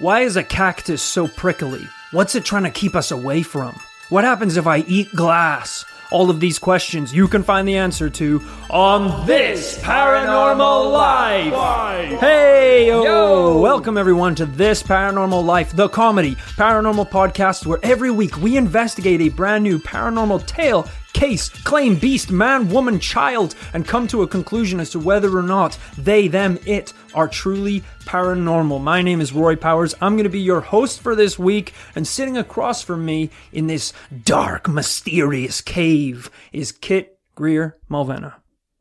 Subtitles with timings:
[0.00, 1.84] Why is a cactus so prickly?
[2.12, 3.76] What's it trying to keep us away from?
[4.10, 5.84] What happens if I eat glass?
[6.12, 8.40] All of these questions you can find the answer to
[8.70, 12.20] on this Paranormal Life.
[12.20, 13.60] Hey, yo.
[13.60, 19.20] Welcome everyone to This Paranormal Life, the comedy paranormal podcast where every week we investigate
[19.20, 24.28] a brand new paranormal tale, case, claim, beast, man, woman, child, and come to a
[24.28, 28.80] conclusion as to whether or not they, them, it are truly paranormal.
[28.80, 29.92] My name is Rory Powers.
[30.00, 33.66] I'm going to be your host for this week, and sitting across from me in
[33.66, 38.36] this dark, mysterious cave is Kit Grier Mulvenna.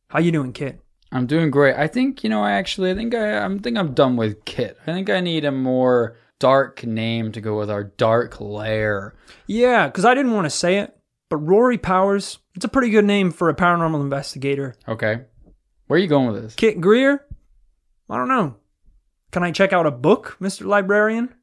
[0.09, 0.79] How you doing, Kit?
[1.11, 1.77] I'm doing great.
[1.77, 2.43] I think you know.
[2.43, 4.77] I actually, I think I, I think I'm done with Kit.
[4.85, 9.15] I think I need a more dark name to go with our dark lair.
[9.47, 10.95] Yeah, because I didn't want to say it,
[11.29, 14.75] but Rory Powers, it's a pretty good name for a paranormal investigator.
[14.87, 15.21] Okay,
[15.87, 16.53] where are you going with this?
[16.53, 17.23] Kit Grier?
[18.09, 18.55] I don't know.
[19.31, 20.65] Can I check out a book, Mr.
[20.65, 21.33] Librarian?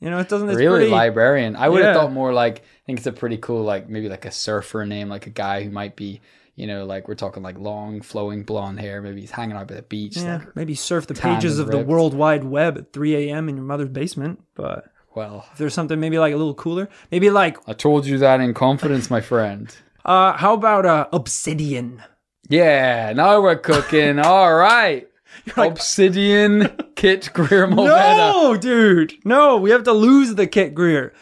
[0.00, 0.48] You know, it doesn't.
[0.48, 1.56] It's really pretty, librarian.
[1.56, 1.86] I would Yeah.
[1.88, 4.84] have thought more like I think it's a pretty cool like maybe like a surfer
[4.84, 6.20] name, like a guy who might be
[6.54, 9.00] you know like we're talking like long flowing blonde hair.
[9.00, 10.16] Maybe he's hanging out by the beach.
[10.16, 11.78] Yeah, like, maybe surf the pages of the.
[11.78, 13.48] World Wide Web at 3 a.m.
[13.48, 14.42] in your mother's basement.
[14.54, 18.18] But well, if there's something maybe like a little cooler, maybe like, I told you
[18.18, 19.74] that in confidence, my friend.
[20.04, 22.02] uh, how about uh, Obsidian?
[22.50, 24.18] Yeah, now we're cooking.
[24.24, 25.08] All right.
[25.56, 27.66] Obsidian Kit Grier.
[27.66, 31.12] No, dude, no, we have to lose the Kit Grier.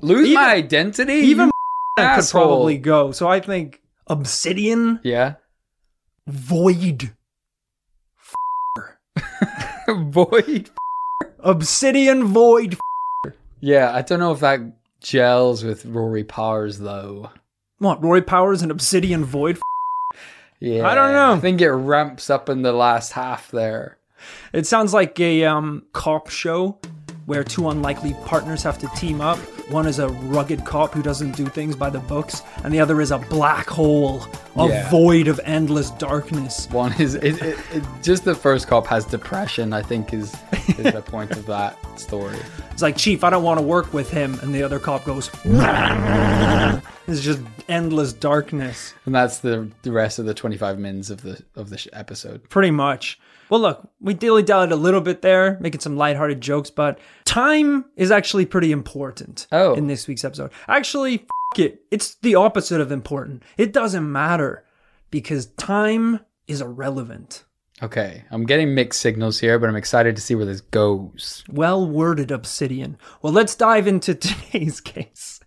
[0.00, 1.12] Lose Even- my identity?
[1.14, 1.50] Even
[1.98, 3.12] could probably go.
[3.12, 5.34] So I think Obsidian Yeah.
[6.26, 7.10] Void.
[9.88, 10.70] Void.
[11.40, 12.76] Obsidian Void.
[13.60, 14.60] Yeah, I don't know if that
[15.00, 17.30] gels with Rory Powers though.
[17.78, 18.02] What?
[18.02, 19.58] Rory Powers and Obsidian Void.
[20.60, 20.86] Yeah.
[20.88, 21.32] I don't know.
[21.34, 23.98] I think it ramps up in the last half there.
[24.52, 26.78] It sounds like a um, cop show
[27.26, 29.38] where two unlikely partners have to team up.
[29.70, 33.00] One is a rugged cop who doesn't do things by the books, and the other
[33.00, 34.26] is a black hole,
[34.56, 34.90] a Yeah.
[34.90, 36.68] void of endless darkness.
[36.70, 39.72] One is it, it, it, just the first cop has depression.
[39.72, 40.34] I think is
[40.68, 42.36] is the point of that story.
[42.72, 45.30] It's like, Chief, I don't want to work with him, and the other cop goes,
[47.06, 48.94] It's just endless darkness.
[49.06, 52.48] And that's the the rest of the twenty five minutes of the of the episode.
[52.48, 53.18] Pretty much.
[53.50, 57.84] Well, look, we dilly dallied a little bit there, making some lighthearted jokes, but time
[57.96, 59.74] is actually pretty important Oh.
[59.74, 60.50] in this week's episode.
[60.68, 61.14] Actually,
[61.54, 61.82] f- it.
[61.90, 63.42] It's the opposite of important.
[63.58, 64.64] It doesn't matter
[65.10, 67.44] because time is irrelevant.
[67.82, 71.42] Okay, I'm getting mixed signals here, but I'm excited to see where this goes.
[71.48, 72.96] Well worded, Obsidian.
[73.20, 75.40] Well, let's dive into today's case.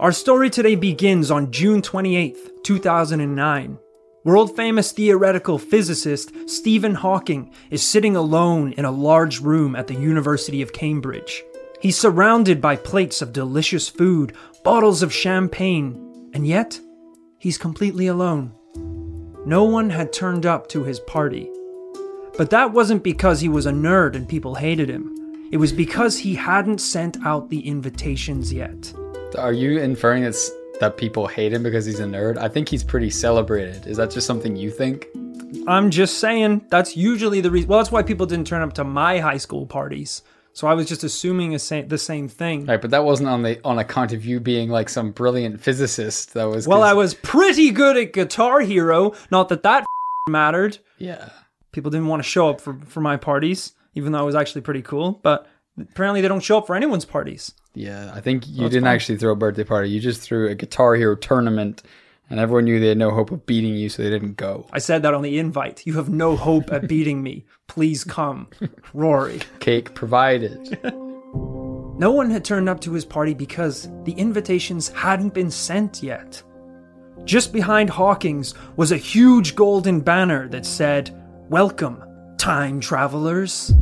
[0.00, 3.78] Our story today begins on June 28th, 2009.
[4.26, 9.94] World famous theoretical physicist Stephen Hawking is sitting alone in a large room at the
[9.94, 11.44] University of Cambridge.
[11.80, 14.32] He's surrounded by plates of delicious food,
[14.64, 16.80] bottles of champagne, and yet
[17.38, 18.52] he's completely alone.
[19.46, 21.48] No one had turned up to his party.
[22.36, 25.48] But that wasn't because he was a nerd and people hated him.
[25.52, 28.92] It was because he hadn't sent out the invitations yet.
[29.38, 30.50] Are you inferring that's
[30.80, 32.38] that people hate him because he's a nerd?
[32.38, 33.86] I think he's pretty celebrated.
[33.86, 35.06] Is that just something you think?
[35.66, 37.68] I'm just saying, that's usually the reason.
[37.68, 40.22] Well, that's why people didn't turn up to my high school parties.
[40.52, 42.64] So I was just assuming a sa- the same thing.
[42.66, 46.32] Right, but that wasn't on the on account of you being like some brilliant physicist.
[46.34, 49.12] That was well, I was pretty good at Guitar Hero.
[49.30, 49.84] Not that that
[50.28, 50.78] mattered.
[50.98, 51.30] yeah.
[51.72, 54.62] People didn't want to show up for, for my parties, even though I was actually
[54.62, 55.20] pretty cool.
[55.22, 55.46] But
[55.78, 57.52] apparently they don't show up for anyone's parties.
[57.74, 58.94] Yeah, I think you That's didn't fine.
[58.94, 59.90] actually throw a birthday party.
[59.90, 61.82] You just threw a Guitar Hero tournament,
[62.30, 64.66] and everyone knew they had no hope of beating you, so they didn't go.
[64.72, 65.86] I said that on the invite.
[65.86, 67.44] You have no hope at beating me.
[67.66, 68.48] Please come.
[68.94, 69.40] Rory.
[69.60, 70.78] Cake provided.
[71.98, 76.42] No one had turned up to his party because the invitations hadn't been sent yet.
[77.24, 81.10] Just behind Hawkins was a huge golden banner that said,
[81.48, 82.02] Welcome,
[82.36, 83.72] time travelers.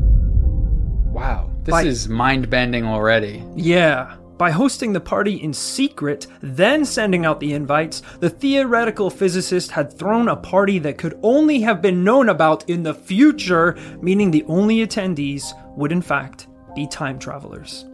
[1.12, 3.42] Wow, this By- is mind bending already.
[3.56, 4.16] Yeah.
[4.37, 9.93] By hosting the party in secret, then sending out the invites, the theoretical physicist had
[9.93, 14.44] thrown a party that could only have been known about in the future, meaning the
[14.49, 17.84] only attendees would, in fact, be time travelers.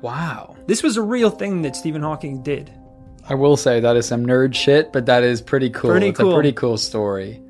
[0.00, 0.56] Wow.
[0.66, 2.72] This was a real thing that Stephen Hawking did.
[3.28, 5.90] I will say that is some nerd shit, but that is pretty cool.
[5.90, 6.32] Pretty it's cool.
[6.32, 7.40] a pretty cool story.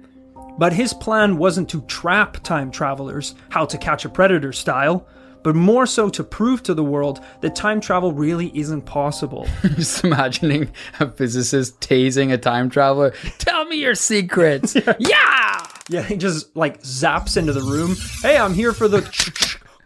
[0.59, 5.07] But his plan wasn't to trap time travelers, how to catch a predator style,
[5.43, 9.47] but more so to prove to the world that time travel really isn't possible.
[9.63, 13.11] Just imagining a physicist tasing a time traveler.
[13.39, 14.75] Tell me your secrets.
[14.99, 15.67] yeah.
[15.89, 17.97] yeah, he just like zaps into the room.
[18.23, 19.03] Hey, I'm here for the.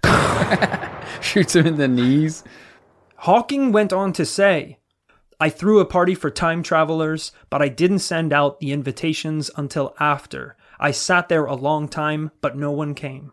[1.20, 2.44] Shoots him in the knees.
[3.16, 4.78] Hawking went on to say,
[5.40, 9.94] I threw a party for time travelers, but I didn't send out the invitations until
[9.98, 10.56] after.
[10.78, 13.32] I sat there a long time, but no one came.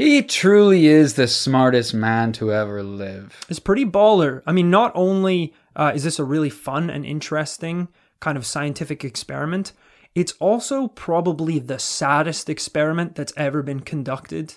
[0.00, 3.38] He truly is the smartest man to ever live.
[3.50, 4.42] It's pretty baller.
[4.46, 7.88] I mean, not only uh, is this a really fun and interesting
[8.18, 9.74] kind of scientific experiment,
[10.14, 14.54] it's also probably the saddest experiment that's ever been conducted,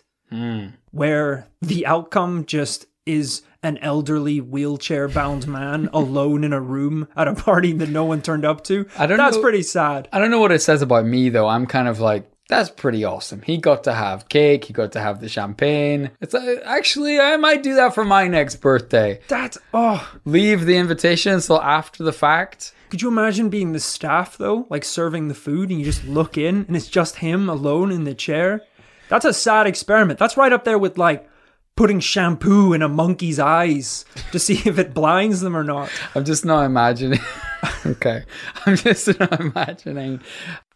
[0.91, 7.27] where the outcome just is an elderly wheelchair bound man alone in a room at
[7.27, 8.87] a party that no one turned up to.
[8.97, 10.07] I don't That's know- pretty sad.
[10.13, 11.47] I don't know what it says about me though.
[11.49, 13.41] I'm kind of like, that's pretty awesome.
[13.41, 14.65] He got to have cake.
[14.65, 16.11] He got to have the champagne.
[16.21, 19.19] It's like, actually, I might do that for my next birthday.
[19.27, 22.73] That's oh, Leave the invitation until after the fact.
[22.89, 26.37] could you imagine being the staff though, like serving the food and you just look
[26.37, 28.61] in and it's just him alone in the chair?
[29.09, 30.19] That's a sad experiment.
[30.19, 31.27] That's right up there with like
[31.75, 35.89] putting shampoo in a monkey's eyes to see if it blinds them or not.
[36.13, 37.19] I'm just not imagining.
[37.85, 38.23] okay,
[38.65, 40.21] I'm just not imagining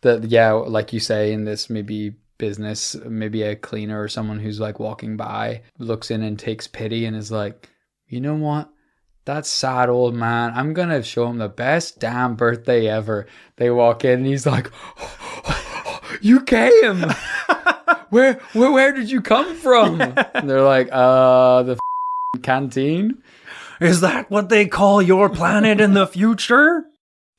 [0.02, 0.26] that.
[0.26, 4.80] Yeah, like you say in this maybe business, maybe a cleaner or someone who's like
[4.80, 7.70] walking by looks in and takes pity and is like,
[8.08, 8.70] you know what?
[9.26, 10.54] That sad old man.
[10.56, 13.28] I'm gonna show him the best damn birthday ever.
[13.58, 14.72] They walk in and he's like,
[16.22, 17.06] "You came."
[18.10, 20.00] Where, where where did you come from?
[20.00, 23.22] And they're like, uh, the f- canteen.
[23.82, 26.86] Is that what they call your planet in the future?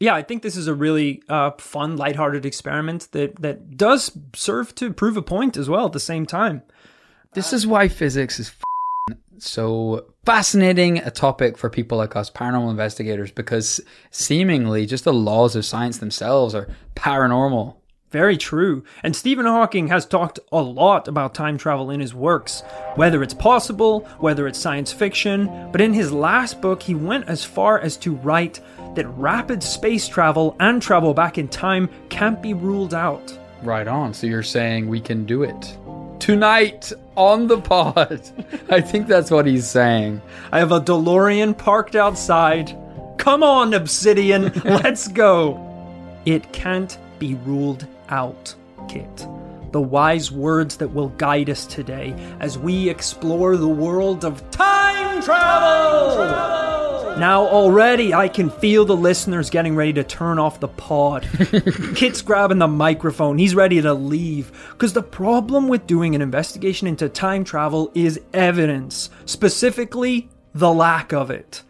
[0.00, 4.74] Yeah, I think this is a really uh, fun, lighthearted experiment that, that does serve
[4.76, 6.62] to prove a point as well at the same time.
[7.34, 8.52] This is why physics is
[9.10, 13.80] f- so fascinating a topic for people like us, paranormal investigators, because
[14.10, 17.74] seemingly just the laws of science themselves are paranormal.
[18.10, 18.84] Very true.
[19.02, 22.62] And Stephen Hawking has talked a lot about time travel in his works,
[22.94, 25.46] whether it's possible, whether it's science fiction.
[25.70, 28.60] But in his last book, he went as far as to write
[28.98, 33.38] that rapid space travel and travel back in time can't be ruled out.
[33.62, 34.12] Right on.
[34.12, 35.78] So you're saying we can do it
[36.18, 38.20] tonight on the pod.
[38.68, 40.20] I think that's what he's saying.
[40.50, 42.76] I have a DeLorean parked outside.
[43.18, 45.64] Come on, Obsidian, let's go.
[46.26, 48.52] It can't be ruled out,
[48.88, 49.28] Kit.
[49.70, 55.22] The wise words that will guide us today as we explore the world of time
[55.22, 56.77] travel.
[57.19, 61.29] Now, already I can feel the listeners getting ready to turn off the pod.
[61.97, 63.38] Kit's grabbing the microphone.
[63.38, 64.53] He's ready to leave.
[64.70, 71.12] Because the problem with doing an investigation into time travel is evidence, specifically, the lack
[71.12, 71.65] of it.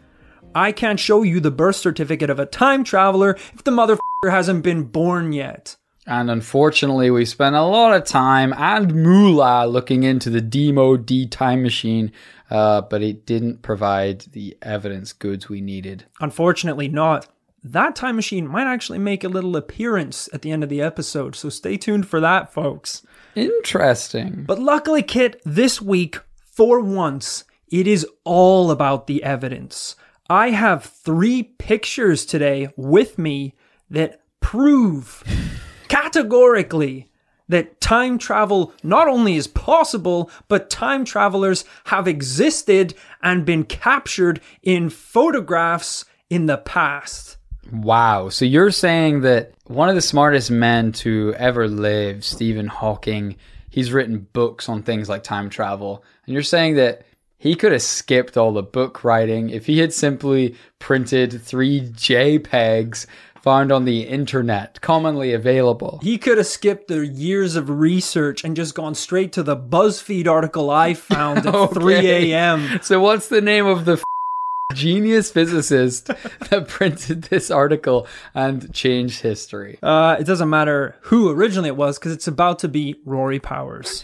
[0.53, 4.63] I can't show you the birth certificate of a time traveler if the motherfucker hasn't
[4.63, 5.77] been born yet.
[6.05, 11.27] And unfortunately, we spent a lot of time and moolah looking into the Demo D
[11.27, 12.11] time machine,
[12.49, 16.05] uh, but it didn't provide the evidence goods we needed.
[16.19, 17.27] Unfortunately, not.
[17.63, 21.35] That time machine might actually make a little appearance at the end of the episode,
[21.35, 23.03] so stay tuned for that, folks.
[23.35, 24.43] Interesting.
[24.47, 29.95] But luckily, Kit, this week, for once, it is all about the evidence.
[30.29, 33.55] I have three pictures today with me
[33.89, 35.23] that prove
[35.89, 37.08] categorically
[37.49, 44.39] that time travel not only is possible, but time travelers have existed and been captured
[44.63, 47.37] in photographs in the past.
[47.71, 48.29] Wow.
[48.29, 53.35] So you're saying that one of the smartest men to ever live, Stephen Hawking,
[53.69, 56.03] he's written books on things like time travel.
[56.25, 57.03] And you're saying that
[57.37, 63.05] he could have skipped all the book writing if he had simply printed three JPEGs
[63.41, 65.99] found on the internet, commonly available.
[66.01, 70.27] He could have skipped the years of research and just gone straight to the BuzzFeed
[70.27, 71.73] article I found at Okay.
[71.73, 71.95] 3
[72.33, 72.79] a.m.
[72.81, 74.03] So what's the name of the f-
[74.73, 76.07] genius physicist
[76.49, 79.79] that printed this article and changed history?
[79.81, 84.03] Uh, it doesn't matter who originally it was because it's about to be Rory Powers.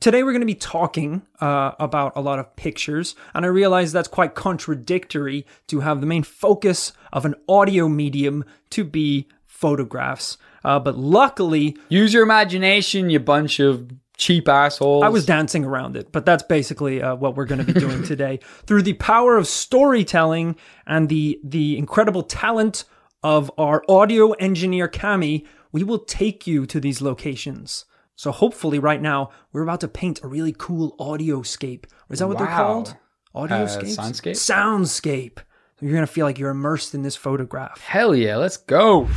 [0.00, 3.92] Today we're going to be talking uh, about a lot of pictures, and I realize
[3.92, 10.38] that's quite contradictory to have the main focus of an audio medium to be photographs.
[10.64, 15.04] Uh, but luckily, Use your imagination, you bunch of cheap assholes.
[15.04, 18.02] I was dancing around it, but that's basically uh, what we're going to be doing
[18.06, 18.40] today.
[18.64, 22.84] Through the power of storytelling and the the incredible talent
[23.22, 27.84] of our audio engineer Cami, we will take you to these locations.
[28.20, 31.86] So hopefully, right now, we're about to paint a really cool audioscape.
[32.10, 32.56] Is that what they're Wow.
[32.84, 32.94] called?
[33.34, 33.98] Audioscapes?
[33.98, 34.36] Uh, soundscape?
[34.36, 35.38] Soundscape.
[35.80, 37.80] You're gonna feel like you're immersed in this photograph.
[37.80, 39.08] Hell yeah, let's go.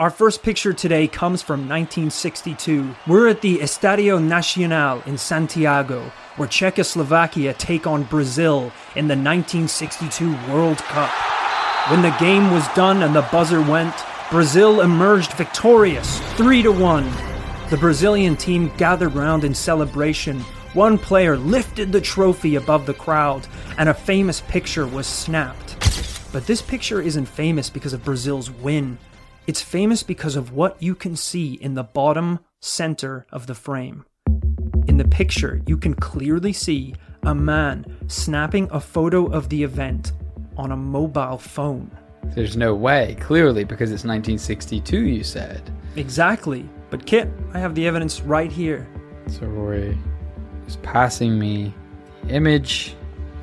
[0.00, 2.96] Our first picture today comes from 1962.
[3.06, 10.34] We're at the Estadio Nacional in Santiago, where Czechoslovakia take on Brazil in the 1962
[10.52, 11.10] World Cup.
[11.88, 13.94] When the game was done and the buzzer went,
[14.28, 17.33] Brazil emerged victorious, 3 to 1.
[17.70, 20.40] The Brazilian team gathered round in celebration.
[20.74, 23.46] One player lifted the trophy above the crowd,
[23.78, 25.76] and a famous picture was snapped.
[26.30, 28.98] But this picture isn't famous because of Brazil's win.
[29.46, 34.04] It's famous because of what you can see in the bottom center of the frame.
[34.86, 40.12] In the picture, you can clearly see a man snapping a photo of the event
[40.58, 41.90] on a mobile phone.
[42.34, 45.62] There's no way, clearly, because it's 1962, you said.
[45.96, 46.68] Exactly.
[46.94, 48.86] But Kit, I have the evidence right here.
[49.26, 49.98] So Rory
[50.68, 51.74] is passing me
[52.22, 52.94] the image.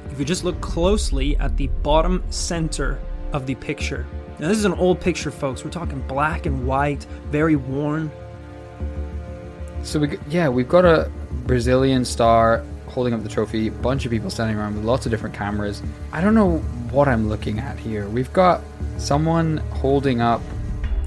[0.10, 2.98] If you just look closely at the bottom center
[3.34, 4.08] of the picture.
[4.39, 5.65] Now, this is an old picture, folks.
[5.65, 8.10] We're talking black and white, very worn.
[9.84, 11.12] So we, yeah, we've got a
[11.46, 15.12] Brazilian star holding up the trophy, a bunch of people standing around with lots of
[15.12, 15.84] different cameras.
[16.13, 16.60] I don't know
[16.91, 18.08] what I'm looking at here.
[18.08, 18.62] We've got
[18.98, 20.41] someone holding up,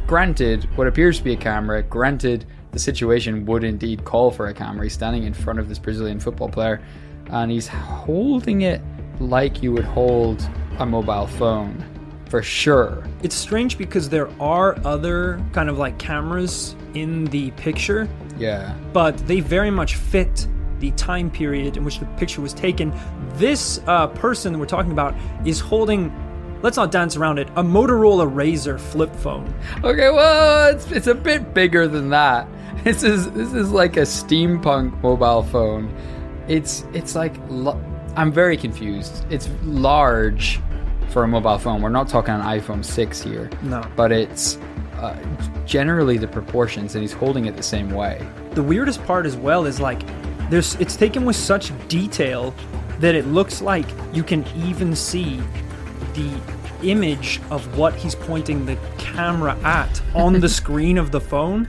[0.07, 4.55] granted, what appears to be a camera, granted, the situation would indeed call for a
[4.55, 4.85] camera.
[4.85, 6.81] He's standing in front of this Brazilian football player
[7.31, 8.81] and he's holding it
[9.21, 10.47] like you would hold
[10.79, 11.83] a mobile phone
[12.29, 13.07] for sure.
[13.23, 18.09] It's strange because there are other kind of like cameras in the picture,
[18.39, 18.77] Yeah.
[18.93, 20.49] but they very much fit
[20.81, 22.93] the time period in which the picture was taken.
[23.35, 25.15] This uh, person that we're talking about
[25.47, 26.13] is holding,
[26.65, 29.55] let's not dance around it, a Motorola Razr flip phone.
[29.85, 32.49] Okay, well, it's, it's a bit bigger than that.
[32.83, 35.95] This is this is like a steampunk mobile phone.
[36.49, 37.35] It's it's like
[38.15, 39.25] I'm very confused.
[39.31, 40.61] It's large
[41.09, 41.81] for a mobile phone.
[41.81, 43.49] We're not talking an iPhone 6 here.
[43.63, 43.83] No.
[43.97, 44.59] But it's
[44.99, 45.17] uh,
[45.65, 48.21] generally the proportions and he's holding it the same way.
[48.51, 50.03] The weirdest part as well is like
[50.51, 52.55] there's it's taken with such detail
[52.99, 55.41] that it looks like you can even see
[56.13, 56.54] the
[56.91, 61.69] image of what he's pointing the camera at on the screen of the phone.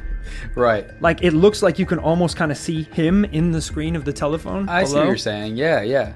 [0.55, 0.89] Right.
[1.01, 4.05] Like it looks like you can almost kind of see him in the screen of
[4.05, 4.69] the telephone.
[4.69, 5.57] I see what you're saying.
[5.57, 6.13] Yeah, yeah.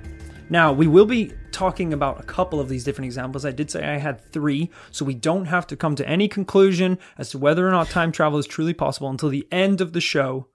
[0.50, 3.46] Now, we will be talking about a couple of these different examples.
[3.46, 6.98] I did say I had three, so we don't have to come to any conclusion
[7.18, 10.01] as to whether or not time travel is truly possible until the end of the
[10.01, 10.48] show.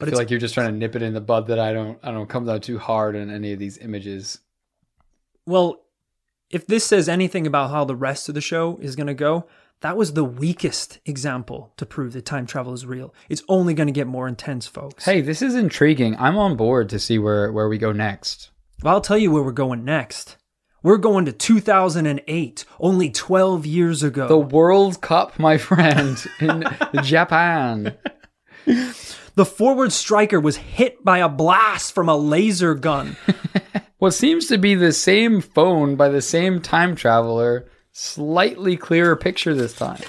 [0.00, 1.98] I feel like you're just trying to nip it in the bud that I don't
[2.04, 4.38] I don't come down too hard on any of these images.
[5.44, 5.84] Well,
[6.50, 9.46] if this says anything about how the rest of the show is going to go,
[9.80, 13.14] that was the weakest example to prove that time travel is real.
[13.28, 15.04] It's only going to get more intense, folks.
[15.04, 16.16] Hey, this is intriguing.
[16.18, 18.50] I'm on board to see where where we go next.
[18.82, 20.36] Well, I'll tell you where we're going next.
[20.82, 24.28] We're going to 2008, only 12 years ago.
[24.28, 26.62] The World Cup, my friend, in
[27.02, 27.96] Japan.
[28.64, 33.16] The forward striker was hit by a blast from a laser gun.
[33.98, 39.54] What seems to be the same phone by the same time traveler, slightly clearer picture
[39.56, 40.04] this time.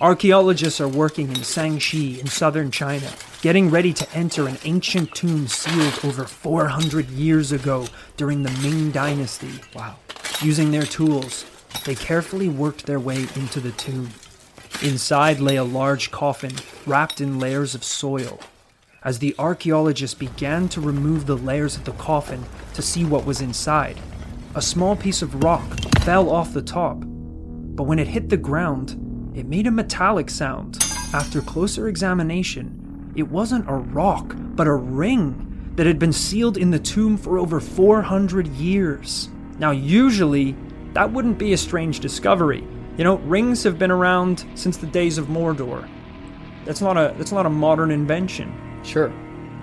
[0.00, 3.12] Archaeologists are working in Sangxi in southern China,
[3.42, 7.86] getting ready to enter an ancient tomb sealed over 400 years ago
[8.16, 9.52] during the Ming Dynasty.
[9.74, 9.96] Wow.
[10.40, 11.44] Using their tools,
[11.84, 14.08] they carefully worked their way into the tomb.
[14.82, 16.54] Inside lay a large coffin
[16.86, 18.40] wrapped in layers of soil.
[19.02, 23.40] As the archaeologists began to remove the layers of the coffin to see what was
[23.40, 23.98] inside,
[24.54, 25.64] a small piece of rock
[26.00, 26.98] fell off the top.
[27.00, 30.76] But when it hit the ground, it made a metallic sound.
[31.14, 36.70] After closer examination, it wasn't a rock, but a ring that had been sealed in
[36.70, 39.30] the tomb for over 400 years.
[39.58, 40.54] Now, usually,
[40.92, 42.62] that wouldn't be a strange discovery.
[42.98, 45.88] You know, rings have been around since the days of Mordor.
[46.66, 48.69] That's not a that's not a modern invention.
[48.82, 49.12] Sure.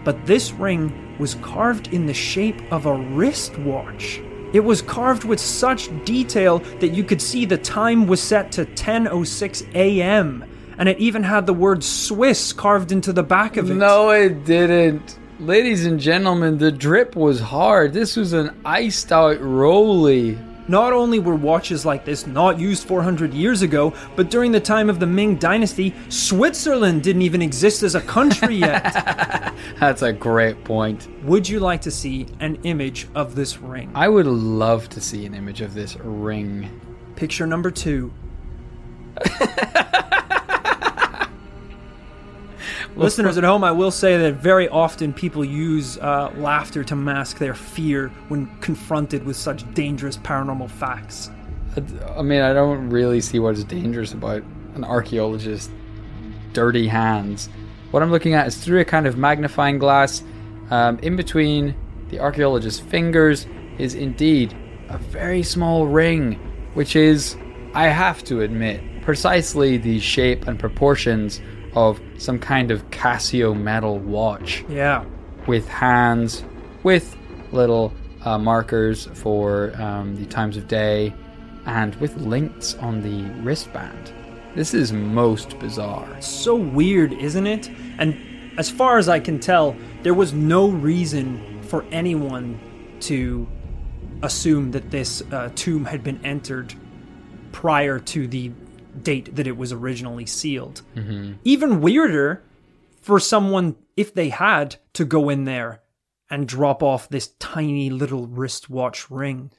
[0.03, 4.21] But this ring was carved in the shape of a wristwatch.
[4.53, 8.65] It was carved with such detail that you could see the time was set to
[8.65, 10.45] 10:06 a.m.
[10.77, 13.73] and it even had the word Swiss carved into the back of it.
[13.73, 15.19] No, it didn't.
[15.39, 17.93] Ladies and gentlemen, the drip was hard.
[17.93, 20.37] This was an iced out rolly.
[20.67, 24.89] Not only were watches like this not used 400 years ago, but during the time
[24.89, 29.53] of the Ming Dynasty, Switzerland didn't even exist as a country yet.
[29.79, 31.07] That's a great point.
[31.23, 33.91] Would you like to see an image of this ring?
[33.95, 36.81] I would love to see an image of this ring.
[37.15, 38.11] Picture number two.
[42.97, 47.37] Listeners at home, I will say that very often people use uh, laughter to mask
[47.37, 51.29] their fear when confronted with such dangerous paranormal facts.
[52.17, 54.41] I mean, I don't really see what is dangerous about
[54.73, 55.71] an archaeologist's
[56.53, 57.49] dirty hands.
[57.91, 60.23] What I'm looking at is through a kind of magnifying glass.
[60.71, 61.75] Um, in between
[62.09, 63.45] the archaeologist's fingers
[63.77, 64.57] is indeed
[64.89, 66.33] a very small ring,
[66.73, 67.37] which is,
[67.75, 71.39] I have to admit, precisely the shape and proportions
[71.77, 75.05] of some kind of Casio metal watch Yeah.
[75.45, 76.43] with hands,
[76.81, 77.15] with
[77.51, 77.93] little
[78.25, 81.13] uh, markers for um, the times of day,
[81.67, 84.11] and with links on the wristband.
[84.55, 86.19] This is most bizarre.
[86.19, 87.69] So weird, isn't it?
[87.99, 88.17] And
[88.57, 92.59] as far as I can tell, there was no reason for anyone
[93.01, 93.47] to
[94.23, 96.73] assume that this uh, tomb had been entered
[97.51, 98.51] prior to the
[99.03, 100.81] date that it was originally sealed.
[100.95, 101.33] Mm-hmm.
[101.43, 102.43] Even weirder
[103.01, 105.81] for someone, if they had, to go in there
[106.29, 109.51] and drop off this tiny little wristwatch ring.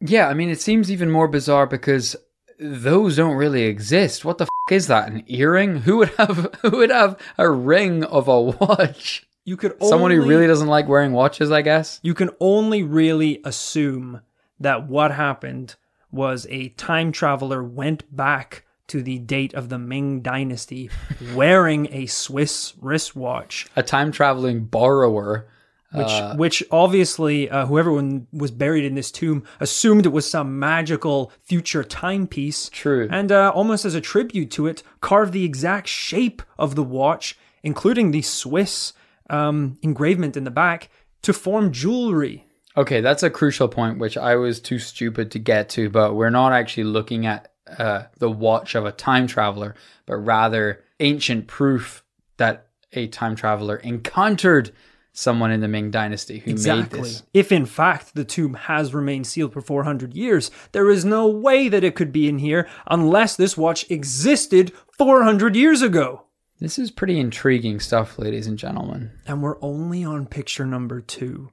[0.00, 2.16] Yeah, I mean, it seems even more bizarre because
[2.58, 4.24] those don't really exist.
[4.24, 5.08] What the f- is that?
[5.08, 5.76] An earring?
[5.82, 9.26] Who would have who would have a ring of a watch?
[9.44, 12.00] You could only, Someone who really doesn't like wearing watches, I guess.
[12.02, 14.20] you can only really assume
[14.58, 15.76] that what happened
[16.10, 20.90] was a time traveler went back to the date of the Ming Dynasty
[21.34, 25.48] wearing a Swiss wristwatch, A time traveling borrower.
[25.92, 27.92] which which obviously uh, whoever
[28.32, 32.68] was buried in this tomb assumed it was some magical future timepiece.
[32.70, 33.08] True.
[33.10, 37.38] And uh, almost as a tribute to it, carved the exact shape of the watch,
[37.62, 38.92] including the Swiss
[39.30, 40.90] um, engravement in the back,
[41.22, 42.44] to form jewelry.
[42.76, 46.30] Okay, that's a crucial point, which I was too stupid to get to, but we're
[46.30, 49.74] not actually looking at uh, the watch of a time traveler,
[50.06, 52.04] but rather ancient proof
[52.36, 54.72] that a time traveler encountered
[55.12, 57.22] someone in the Ming Dynasty who made this.
[57.32, 61.68] If in fact the tomb has remained sealed for 400 years, there is no way
[61.68, 66.22] that it could be in here unless this watch existed 400 years ago.
[66.58, 69.10] This is pretty intriguing stuff, ladies and gentlemen.
[69.26, 71.50] And we're only on picture number two.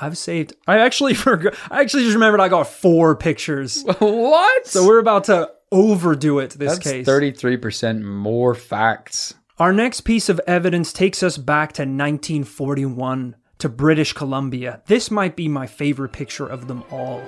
[0.00, 0.54] I've saved.
[0.66, 1.54] I actually forgot.
[1.70, 3.84] I actually just remembered I got four pictures.
[3.98, 4.66] what?
[4.66, 7.06] So we're about to overdo it this that's case.
[7.06, 9.34] 33% more facts.
[9.58, 14.80] Our next piece of evidence takes us back to 1941 to British Columbia.
[14.86, 17.22] This might be my favorite picture of them all.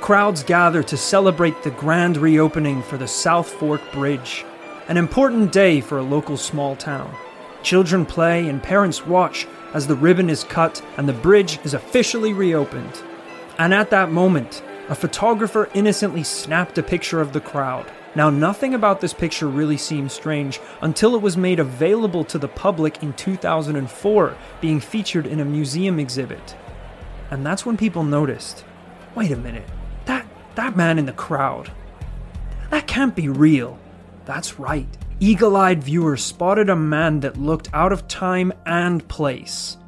[0.00, 4.44] Crowds gather to celebrate the grand reopening for the South Fork Bridge,
[4.88, 7.14] an important day for a local small town.
[7.62, 12.32] Children play and parents watch as the ribbon is cut and the bridge is officially
[12.32, 13.02] reopened.
[13.58, 17.90] And at that moment, a photographer innocently snapped a picture of the crowd.
[18.14, 22.48] Now, nothing about this picture really seems strange until it was made available to the
[22.48, 26.56] public in 2004, being featured in a museum exhibit.
[27.30, 28.64] And that's when people noticed
[29.14, 29.66] wait a minute,
[30.06, 31.70] that, that man in the crowd,
[32.70, 33.78] that can't be real.
[34.24, 34.88] That's right.
[35.24, 39.78] Eagle eyed viewers spotted a man that looked out of time and place.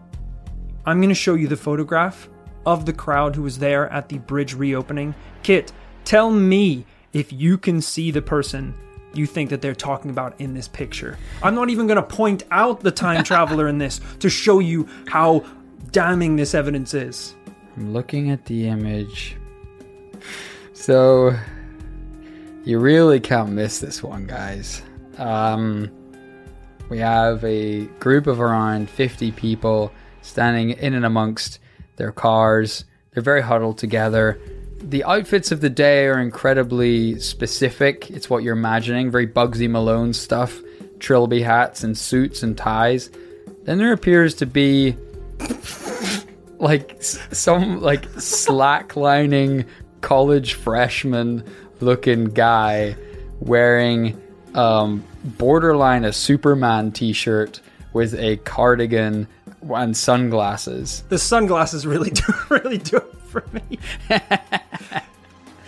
[0.86, 2.30] I'm going to show you the photograph
[2.64, 5.14] of the crowd who was there at the bridge reopening.
[5.42, 5.74] Kit,
[6.06, 8.74] tell me if you can see the person
[9.12, 11.18] you think that they're talking about in this picture.
[11.42, 14.88] I'm not even going to point out the time traveler in this to show you
[15.06, 15.44] how
[15.90, 17.34] damning this evidence is.
[17.76, 19.36] I'm looking at the image.
[20.72, 21.38] So,
[22.64, 24.80] you really can't miss this one, guys.
[25.18, 25.90] Um,
[26.88, 31.58] we have a group of around 50 people standing in and amongst
[31.96, 32.84] their cars.
[33.12, 34.40] They're very huddled together.
[34.78, 38.10] The outfits of the day are incredibly specific.
[38.10, 40.60] It's what you're imagining very Bugsy Malone stuff
[40.98, 43.10] trilby hats and suits and ties.
[43.64, 44.96] Then there appears to be
[46.58, 49.66] like some like slacklining
[50.00, 51.44] college freshman
[51.80, 52.96] looking guy
[53.40, 54.20] wearing
[54.56, 57.60] um borderline a superman t-shirt
[57.92, 59.26] with a cardigan
[59.74, 63.78] and sunglasses The sunglasses really do really do it for me.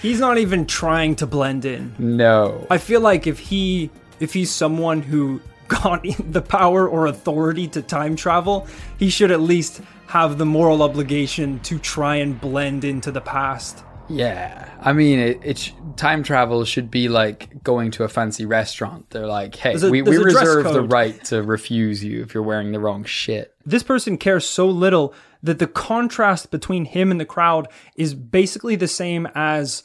[0.00, 1.94] He's not even trying to blend in.
[1.98, 7.68] no I feel like if he if he's someone who got the power or authority
[7.68, 8.66] to time travel,
[8.98, 13.84] he should at least have the moral obligation to try and blend into the past.
[14.08, 14.70] Yeah.
[14.80, 19.10] I mean it, it time travel should be like going to a fancy restaurant.
[19.10, 22.72] They're like hey a- we, we reserve the right to refuse you if you're wearing
[22.72, 23.54] the wrong shit.
[23.64, 28.76] This person cares so little that the contrast between him and the crowd is basically
[28.76, 29.82] the same as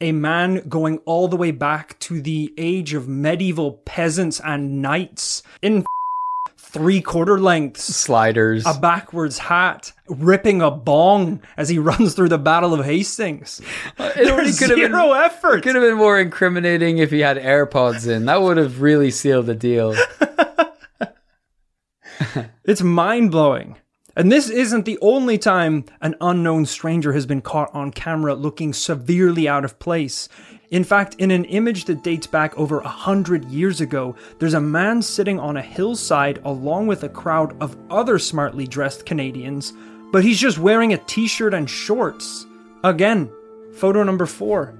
[0.00, 5.42] a man going all the way back to the age of medieval peasants and knights
[5.60, 5.84] in
[6.68, 8.64] three quarter lengths, Sliders.
[8.66, 13.60] a backwards hat, ripping a bong as he runs through the Battle of Hastings.
[13.98, 15.62] it There's could have been zero effort.
[15.62, 18.26] could have been more incriminating if he had AirPods in.
[18.26, 19.94] That would have really sealed the deal.
[22.64, 23.76] It's mind blowing.
[24.16, 28.72] And this isn't the only time an unknown stranger has been caught on camera looking
[28.72, 30.28] severely out of place.
[30.70, 34.60] In fact, in an image that dates back over a hundred years ago, there's a
[34.60, 39.72] man sitting on a hillside along with a crowd of other smartly dressed Canadians,
[40.12, 42.46] but he's just wearing a t shirt and shorts.
[42.84, 43.30] Again,
[43.76, 44.74] photo number four.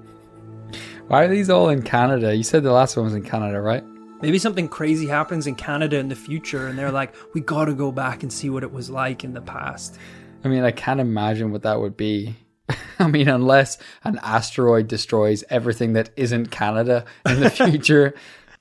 [1.07, 2.35] Why are these all in Canada?
[2.35, 3.83] You said the last one was in Canada, right?
[4.21, 7.91] Maybe something crazy happens in Canada in the future, and they're like, we gotta go
[7.91, 9.97] back and see what it was like in the past.
[10.45, 12.37] I mean, I can't imagine what that would be.
[12.99, 18.15] I mean, unless an asteroid destroys everything that isn't Canada in the future.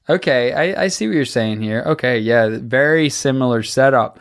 [0.10, 1.84] okay, I, I see what you're saying here.
[1.86, 4.20] Okay, yeah, very similar setup.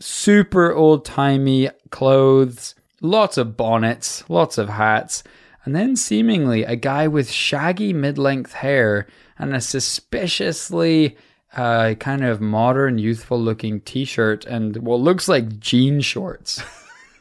[0.00, 5.24] Super old timey clothes, lots of bonnets, lots of hats,
[5.64, 9.06] and then seemingly a guy with shaggy mid length hair
[9.38, 11.16] and a suspiciously
[11.56, 16.62] uh, kind of modern, youthful looking t shirt and what looks like jean shorts.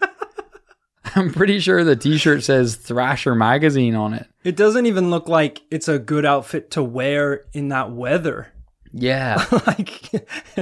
[1.16, 4.28] I'm pretty sure the t-shirt says Thrasher magazine on it.
[4.44, 8.54] It doesn't even look like it's a good outfit to wear in that weather.
[8.94, 9.46] Yeah.
[9.68, 10.02] like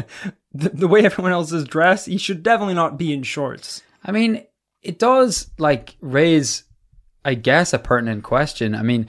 [0.53, 3.81] the, the way everyone else is dressed, he should definitely not be in shorts.
[4.03, 4.43] I mean,
[4.81, 6.63] it does like raise
[7.25, 8.75] I guess a pertinent question.
[8.75, 9.07] I mean,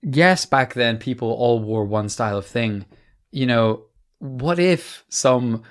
[0.00, 2.86] yes, back then people all wore one style of thing.
[3.32, 3.82] You know,
[4.20, 5.64] what if some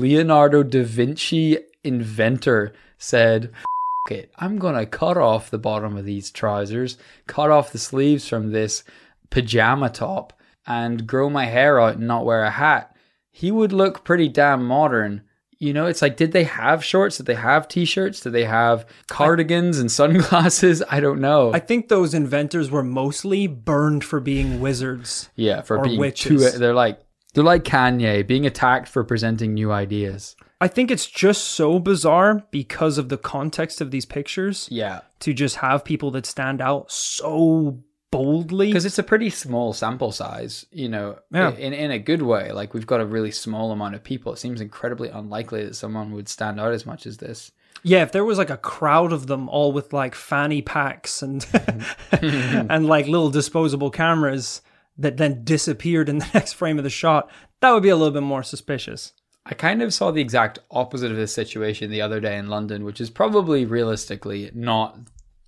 [0.00, 3.64] Leonardo da Vinci inventor said, "F-
[4.10, 8.52] it, I'm gonna cut off the bottom of these trousers, cut off the sleeves from
[8.52, 8.84] this
[9.30, 10.32] pajama top,
[10.66, 12.94] and grow my hair out and not wear a hat.
[13.30, 15.22] He would look pretty damn modern.
[15.60, 17.16] You know, it's like, did they have shorts?
[17.16, 18.20] Did they have t shirts?
[18.20, 20.82] Did they have cardigans and sunglasses?
[20.90, 21.52] I don't know.
[21.52, 25.30] I think those inventors were mostly burned for being wizards.
[25.34, 26.52] yeah, for or being witches.
[26.52, 26.58] too.
[26.58, 27.00] They're like
[27.34, 30.36] they're like Kanye being attacked for presenting new ideas.
[30.60, 35.32] I think it's just so bizarre because of the context of these pictures Yeah, to
[35.32, 37.78] just have people that stand out so
[38.10, 38.66] boldly.
[38.68, 40.66] because it's a pretty small sample size.
[40.72, 41.52] You know, Yeah.
[41.52, 42.50] in in a good way.
[42.52, 44.32] Like we've got a really small amount of people.
[44.32, 47.52] It seems incredibly unlikely that someone would stand out as much as this.
[47.84, 51.46] Yeah, if there was like a crowd of them all with like fanny packs and
[52.12, 54.62] and like little disposable cameras
[54.96, 58.12] that then disappeared in the next frame of the shot, that would be a little
[58.12, 59.12] bit more suspicious.
[59.50, 62.84] I kind of saw the exact opposite of this situation the other day in London,
[62.84, 64.98] which is probably realistically not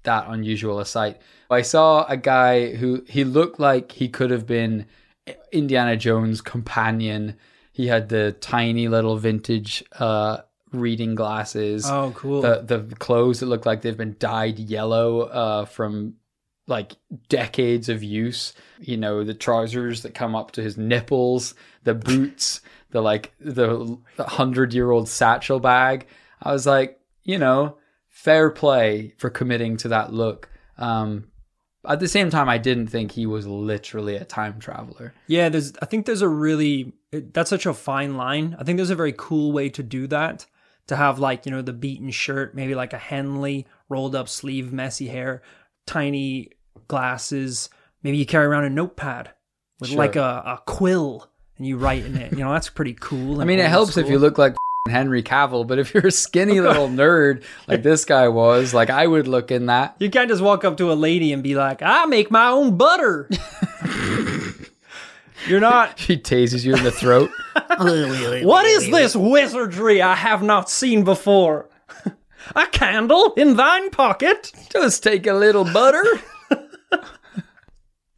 [0.04, 1.20] that unusual a sight.
[1.50, 4.86] I saw a guy who he looked like he could have been
[5.52, 7.36] Indiana Jones' companion.
[7.72, 10.38] He had the tiny little vintage uh,
[10.72, 11.84] reading glasses.
[11.86, 12.40] Oh, cool.
[12.40, 16.14] The the clothes that look like they've been dyed yellow uh, from
[16.66, 16.92] like
[17.28, 18.54] decades of use.
[18.80, 23.98] You know, the trousers that come up to his nipples, the boots, the like the
[24.18, 26.06] hundred year old satchel bag.
[26.42, 27.76] I was like, you know,
[28.08, 30.48] fair play for committing to that look.
[30.78, 31.26] Um,
[31.88, 35.14] at the same time, I didn't think he was literally a time traveler.
[35.26, 35.72] yeah, there's.
[35.80, 38.54] I think there's a really that's such a fine line.
[38.58, 40.46] I think there's a very cool way to do that.
[40.88, 44.72] To have like you know the beaten shirt, maybe like a Henley rolled up sleeve,
[44.72, 45.40] messy hair,
[45.86, 46.50] tiny
[46.88, 47.70] glasses.
[48.02, 49.30] Maybe you carry around a notepad
[49.78, 49.98] with Sure.
[49.98, 51.29] like a, a quill
[51.60, 52.32] and you write in it.
[52.32, 53.42] You know that's pretty cool.
[53.42, 54.56] I mean, it helps if you look like
[54.88, 59.06] Henry Cavill, but if you're a skinny little nerd like this guy was, like I
[59.06, 59.94] would look in that.
[59.98, 62.78] You can't just walk up to a lady and be like, "I make my own
[62.78, 63.28] butter."
[65.46, 65.98] You're not.
[65.98, 67.30] She tases you in the throat.
[67.78, 71.68] What is this wizardry I have not seen before?
[72.56, 74.52] a candle in thine pocket.
[74.70, 76.04] Just take a little butter.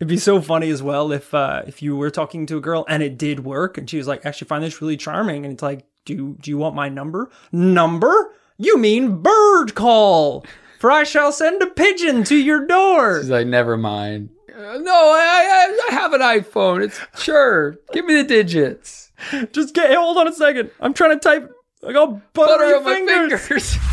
[0.03, 2.85] It'd be so funny as well if uh, if you were talking to a girl
[2.89, 5.63] and it did work, and she was like, "Actually, find this really charming," and it's
[5.63, 7.31] like, "Do do you want my number?
[7.53, 8.35] Number?
[8.59, 10.45] You mean bird call?
[10.81, 14.31] For I shall send a pigeon to your door." She's like, never mind.
[14.53, 16.83] Uh, no, I, I I have an iPhone.
[16.83, 17.77] It's sure.
[17.93, 19.13] Give me the digits.
[19.53, 20.73] Just get hold on a second.
[20.81, 21.49] I'm trying to type.
[21.87, 23.47] I got butter, Butter on on my fingers.
[23.47, 23.79] fingers.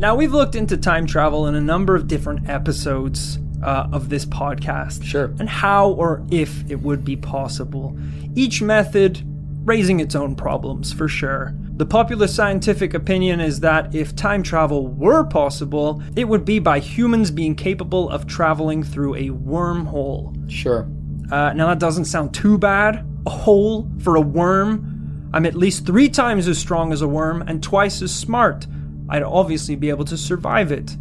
[0.00, 4.24] Now we've looked into time travel in a number of different episodes uh, of this
[4.24, 5.02] podcast.
[5.04, 5.34] Sure.
[5.38, 7.96] And how or if it would be possible.
[8.34, 9.22] Each method
[9.64, 11.54] raising its own problems for sure.
[11.76, 16.78] The popular scientific opinion is that if time travel were possible, it would be by
[16.78, 20.50] humans being capable of traveling through a wormhole.
[20.50, 20.86] Sure.
[21.32, 23.04] Uh, now that doesn't sound too bad.
[23.26, 25.30] A hole for a worm.
[25.32, 28.66] I'm at least three times as strong as a worm and twice as smart.
[29.08, 30.96] I'd obviously be able to survive it.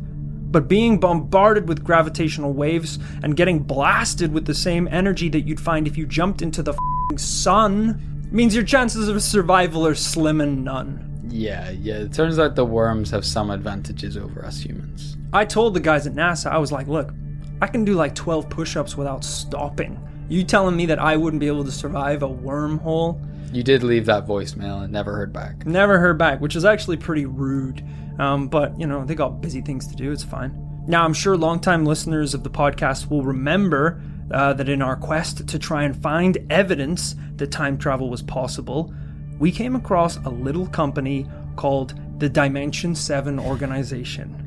[0.53, 5.59] But being bombarded with gravitational waves and getting blasted with the same energy that you'd
[5.59, 10.41] find if you jumped into the fing sun means your chances of survival are slim
[10.41, 11.09] and none.
[11.27, 11.95] Yeah, yeah.
[11.95, 15.17] It turns out the worms have some advantages over us humans.
[15.33, 17.11] I told the guys at NASA, I was like, look,
[17.59, 19.99] I can do like 12 push ups without stopping.
[20.29, 23.19] You telling me that I wouldn't be able to survive a wormhole?
[23.51, 25.65] You did leave that voicemail and never heard back.
[25.65, 27.83] Never heard back, which is actually pretty rude.
[28.19, 30.11] Um, but, you know, they got busy things to do.
[30.11, 30.57] It's fine.
[30.87, 35.47] Now, I'm sure longtime listeners of the podcast will remember uh, that in our quest
[35.47, 38.93] to try and find evidence that time travel was possible,
[39.39, 44.39] we came across a little company called the Dimension 7 organization.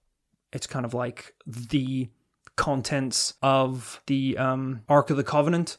[0.53, 2.09] It's kind of like the
[2.57, 5.79] contents of the um, Ark of the Covenant.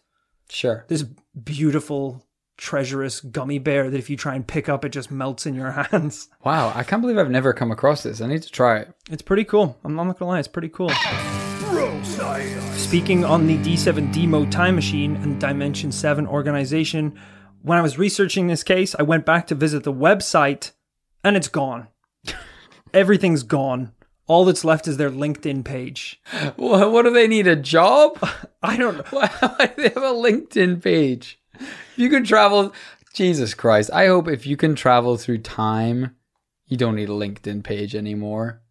[0.50, 0.86] Sure.
[0.88, 2.26] This beautiful,
[2.58, 5.72] treacherous gummy bear that if you try and pick up, it just melts in your
[5.92, 6.30] hands.
[6.44, 8.22] Wow, I can't believe I've never come across this.
[8.22, 8.94] I need to try it.
[9.10, 9.78] It's pretty cool.
[9.84, 10.90] I'm not gonna lie, it's pretty cool.
[12.76, 17.18] Speaking on the D7 Demo time machine and Dimension 7 organization,
[17.62, 20.72] when I was researching this case, I went back to visit the website
[21.24, 21.88] and it's gone.
[22.94, 23.94] Everything's gone.
[24.28, 26.22] All that's left is their LinkedIn page.
[26.56, 27.48] What, what do they need?
[27.48, 28.18] A job?
[28.64, 29.04] I don't know.
[29.10, 31.40] Why why do they have a LinkedIn page?
[31.94, 32.74] If you can travel,
[33.14, 33.90] Jesus Christ!
[33.94, 36.16] I hope if you can travel through time,
[36.68, 38.62] you don't need a LinkedIn page anymore.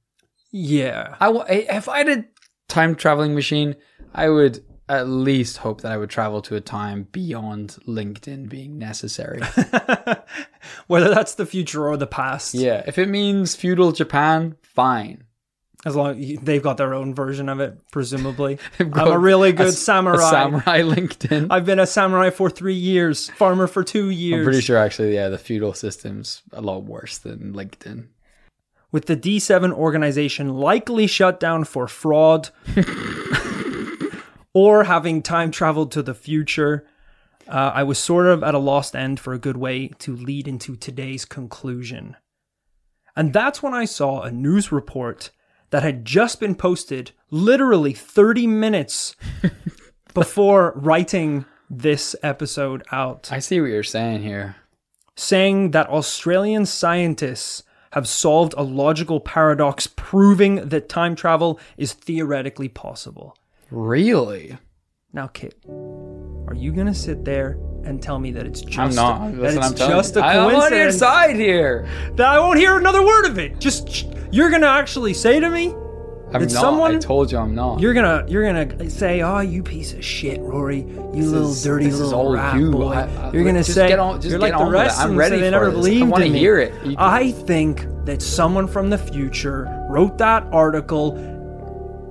[0.51, 1.17] Yeah.
[1.21, 2.25] I if I had a
[2.69, 3.77] time traveling machine,
[4.15, 8.79] I would at least hope that I would travel to a time beyond LinkedIn being
[8.79, 9.41] necessary.
[10.87, 12.55] Whether that's the future or the past.
[12.55, 15.25] yeah, if it means feudal Japan, fine.
[15.85, 18.59] As long as they've got their own version of it, presumably.
[18.79, 20.15] I'm a really good s- samurai.
[20.29, 21.49] A samurai LinkedIn.
[21.51, 24.41] I've been a samurai for three years, farmer for two years.
[24.41, 28.07] I'm pretty sure actually, yeah, the feudal system's a lot worse than LinkedIn.
[28.93, 32.51] with the D7 organization likely shut down for fraud
[34.55, 36.87] or having time traveled to the future.
[37.49, 40.47] Uh, I was sort of at a lost end for a good way to lead
[40.47, 42.17] into today's conclusion.
[43.17, 45.31] And that's when I saw a news report
[45.73, 49.17] that had just been posted literally 30 minutes
[50.15, 54.57] before writing this episode out I see what you're saying here.
[55.17, 62.69] saying that Australian scientists have solved a logical paradox proving that time travel is theoretically
[62.69, 63.37] possible.
[63.71, 64.59] Really?
[65.15, 68.95] Now, Kit, are you going to sit there and tell me that it's just I'm
[68.95, 69.33] not.
[69.33, 70.21] that That's what it's I'm just you.
[70.21, 71.89] a I'm on your side here.
[72.17, 73.59] that I won't hear another word of it?
[73.59, 75.75] Just you're going to actually say to me
[76.35, 76.51] I'm not.
[76.51, 77.81] someone- I told you I'm not.
[77.81, 81.85] you're gonna you're gonna say, "Oh, you piece of shit, Rory, you little is- dirty
[81.85, 82.71] this is little all rat you.
[82.71, 84.79] boy." I- I- you're gonna say, on- just "You're get like the on with it.
[84.85, 86.01] rest I'm ready they never this.
[86.01, 86.73] I wanna hear it.
[86.97, 91.19] I think that someone from the future wrote that article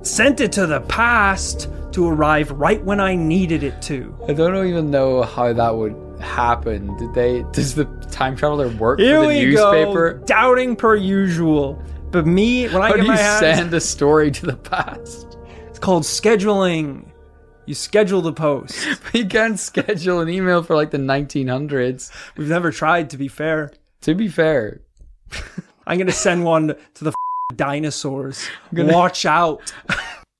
[0.02, 4.16] sent it to the past to arrive right when I needed it to.
[4.28, 6.96] I don't even know how that would happen.
[6.96, 7.42] Did they?
[7.52, 10.14] Does the time traveler work Here for the we newspaper?
[10.14, 11.82] go, doubting per usual.
[12.10, 14.56] But me, when I How get do my you hands, send a story to the
[14.56, 15.38] past?
[15.68, 17.08] it's called scheduling.
[17.66, 18.76] You schedule the post.
[19.04, 22.10] but you can't schedule an email for like the 1900s.
[22.36, 23.72] We've never tried, to be fair.
[24.02, 24.80] To be fair,
[25.86, 27.12] I'm gonna send one to the
[27.56, 28.48] dinosaurs.
[28.72, 29.72] Watch out.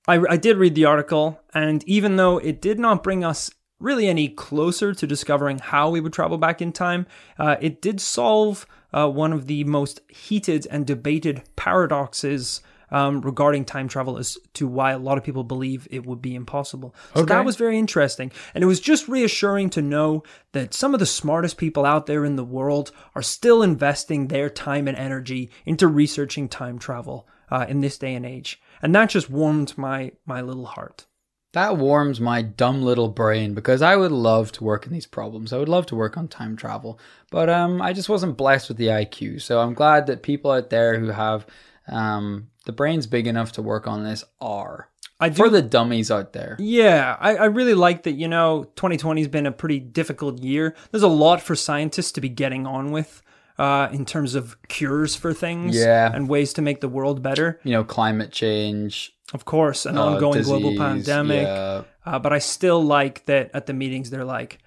[0.09, 4.09] I, I did read the article, and even though it did not bring us really
[4.09, 7.07] any closer to discovering how we would travel back in time,
[7.39, 13.65] uh, it did solve uh, one of the most heated and debated paradoxes um, regarding
[13.65, 16.95] time travel as to why a lot of people believe it would be impossible.
[17.15, 17.35] So Okay.
[17.35, 18.31] that was very interesting.
[18.55, 22.25] And it was just reassuring to know that some of the smartest people out there
[22.25, 27.67] in the world are still investing their time and energy into researching time travel uh,
[27.69, 28.61] in this day and age.
[28.81, 31.07] And that just warmed my, my little heart.
[31.55, 35.53] that warms my dumb little brain because I would love to work in these problems.
[35.53, 36.99] I would love to work on time travel,
[37.31, 39.43] but um, I just wasn't blessed with the IQ.
[39.43, 41.47] So I'm glad that people out there who have
[41.89, 44.89] um, the brains big enough to work on this are.
[45.21, 46.57] I do For the dummies out there.
[46.59, 50.75] Yeah, I, I really like that, you know, 2020 has been a pretty difficult year.
[50.91, 53.23] There's a lot for scientists to be getting on with
[53.59, 56.11] uh, in terms of cures for things Yeah.
[56.13, 57.61] and ways to make the world better.
[57.63, 61.43] You know, climate change, Of course, an uh, ongoing global pandemic.
[61.47, 61.83] yeah.
[62.05, 64.59] Uh, but I still like that at the meetings, they're like,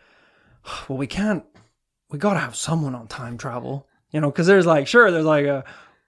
[0.88, 1.44] well, we can't,
[2.10, 5.26] we got to have someone on time travel, you know, because there's like, sure, there's
[5.26, 5.66] like a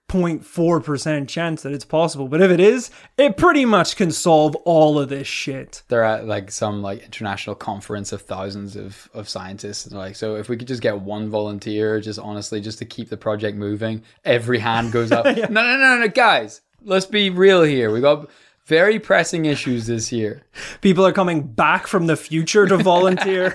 [0.08, 2.28] 0.4% chance that it's possible.
[2.28, 5.82] But if it is, it pretty much can solve all of this shit.
[5.88, 10.36] they're at like some like international conference of thousands of, of scientists and like so
[10.36, 14.02] if we could just get one volunteer just honestly just to keep the project moving
[14.24, 18.28] every hand goes up no no no no guys let's be real here we got
[18.66, 20.42] very pressing issues this year
[20.80, 23.54] People are coming back from the future to volunteer.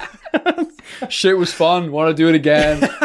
[1.10, 2.80] shit was fun want to do it again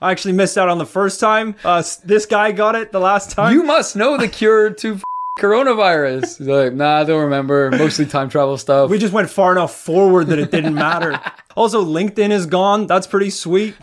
[0.00, 1.54] I actually missed out on the first time.
[1.64, 3.52] Uh, this guy got it the last time.
[3.54, 5.02] you must know the cure to f-
[5.38, 9.52] coronavirus He's like nah i don't remember mostly time travel stuff we just went far
[9.52, 11.20] enough forward that it didn't matter.
[11.56, 12.86] also, LinkedIn is gone.
[12.86, 13.74] That's pretty sweet.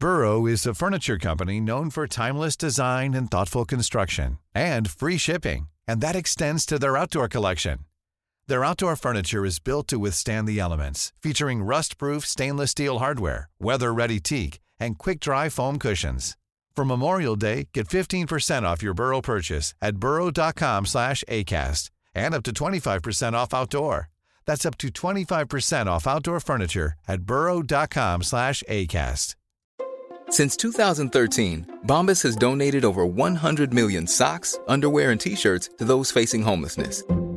[0.00, 5.68] Burrow is a furniture company known for timeless design and thoughtful construction and free shipping,
[5.88, 7.78] and that extends to their outdoor collection.
[8.48, 14.20] Their outdoor furniture is built to withstand the elements, featuring rust-proof stainless steel hardware, weather-ready
[14.20, 16.34] teak, and quick-dry foam cushions.
[16.74, 23.36] For Memorial Day, get 15% off your Burrow purchase at burrow.com/acast and up to 25%
[23.36, 24.08] off outdoor.
[24.46, 29.34] That's up to 25% off outdoor furniture at burrow.com/acast.
[30.30, 36.42] Since 2013, Bombas has donated over 100 million socks, underwear, and t-shirts to those facing
[36.42, 37.02] homelessness.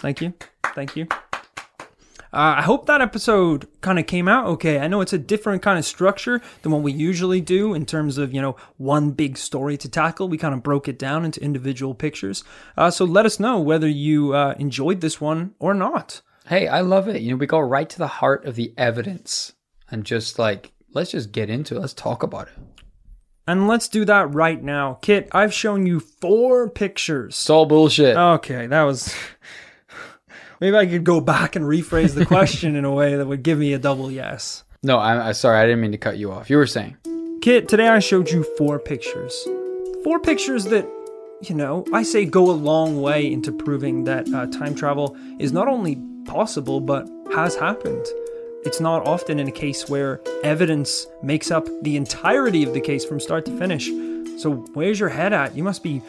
[0.00, 0.34] Thank you.
[0.74, 1.06] Thank you.
[2.32, 4.78] Uh, I hope that episode kind of came out okay.
[4.78, 8.18] I know it's a different kind of structure than what we usually do in terms
[8.18, 10.28] of, you know, one big story to tackle.
[10.28, 12.44] We kind of broke it down into individual pictures.
[12.76, 16.22] Uh, so let us know whether you uh, enjoyed this one or not.
[16.46, 17.20] Hey, I love it.
[17.20, 19.52] You know, we go right to the heart of the evidence
[19.90, 21.80] and just like, let's just get into it.
[21.80, 22.54] Let's talk about it.
[23.48, 24.98] And let's do that right now.
[25.02, 27.34] Kit, I've shown you four pictures.
[27.34, 28.16] It's all bullshit.
[28.16, 29.12] Okay, that was.
[30.60, 33.58] Maybe I could go back and rephrase the question in a way that would give
[33.58, 34.62] me a double yes.
[34.82, 35.58] no, I'm, I'm sorry.
[35.58, 36.50] I didn't mean to cut you off.
[36.50, 36.96] You were saying.
[37.40, 39.34] Kit, today I showed you four pictures.
[40.04, 40.86] Four pictures that,
[41.40, 45.50] you know, I say go a long way into proving that uh, time travel is
[45.50, 45.96] not only
[46.26, 48.04] possible, but has happened.
[48.62, 53.06] It's not often in a case where evidence makes up the entirety of the case
[53.06, 53.88] from start to finish.
[54.38, 55.56] So, where's your head at?
[55.56, 56.02] You must be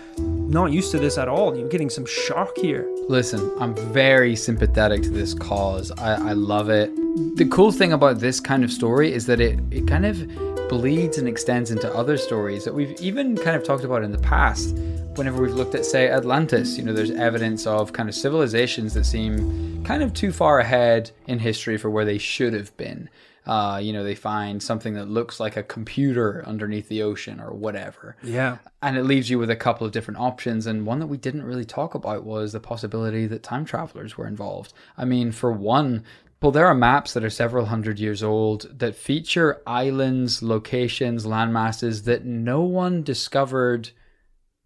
[0.52, 1.58] not used to this at all.
[1.58, 2.86] You're getting some shock here.
[3.08, 5.92] Listen, I'm very sympathetic to this cause.
[5.92, 6.94] I, I love it.
[7.38, 10.28] The cool thing about this kind of story is that it, it kind of
[10.68, 14.18] bleeds and extends into other stories that we've even kind of talked about in the
[14.18, 14.76] past.
[15.16, 19.06] Whenever we've looked at, say, Atlantis, you know, there's evidence of kind of civilizations that
[19.06, 23.10] seem kind of too far ahead in history for where they should have been.
[23.46, 27.52] Uh, you know, they find something that looks like a computer underneath the ocean or
[27.52, 28.16] whatever.
[28.22, 28.60] Yeah.
[28.84, 30.68] And it leaves you with a couple of different options.
[30.68, 34.28] And one that we didn't really talk about was the possibility that time travelers were
[34.28, 34.74] involved.
[34.96, 36.04] I mean, for one,
[36.42, 42.04] well, there are maps that are several hundred years old that feature islands, locations, landmasses
[42.06, 43.90] that no one discovered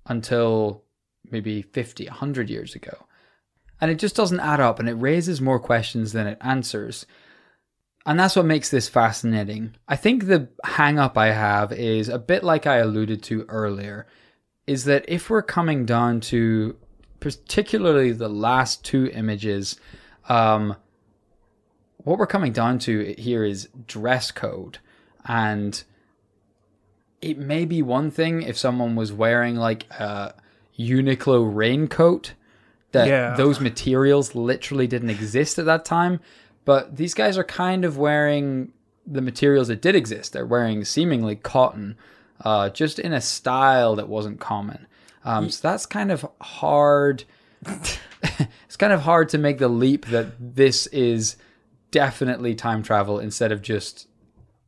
[0.05, 0.83] until
[1.31, 3.05] maybe 50, 100 years ago.
[3.81, 7.05] And it just doesn't add up and it raises more questions than it answers.
[8.05, 9.75] And that's what makes this fascinating.
[9.87, 14.05] I think the hang up I have is a bit like I alluded to earlier
[14.67, 16.75] is that if we're coming down to
[17.19, 19.79] particularly the last two images,
[20.29, 20.75] um,
[21.97, 24.77] what we're coming down to here is dress code.
[25.27, 25.83] And
[27.21, 30.35] it may be one thing if someone was wearing like a
[30.77, 32.33] Uniqlo raincoat
[32.91, 33.35] that Yeah.
[33.35, 36.19] those materials literally didn't exist at that time.
[36.65, 38.73] But these guys are kind of wearing
[39.05, 40.33] the materials that did exist.
[40.33, 41.95] They're wearing seemingly cotton,
[42.43, 44.87] uh, just in a style that wasn't common.
[45.23, 47.23] Um, so that's kind of hard.
[47.65, 51.37] it's kind of hard to make the leap that this is
[51.91, 54.07] definitely time travel instead of just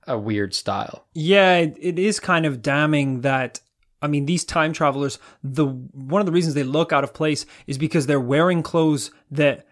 [0.07, 1.05] a weird style.
[1.13, 3.59] Yeah, it, it is kind of damning that
[4.01, 7.45] I mean these time travelers the one of the reasons they look out of place
[7.65, 9.66] is because they're wearing clothes that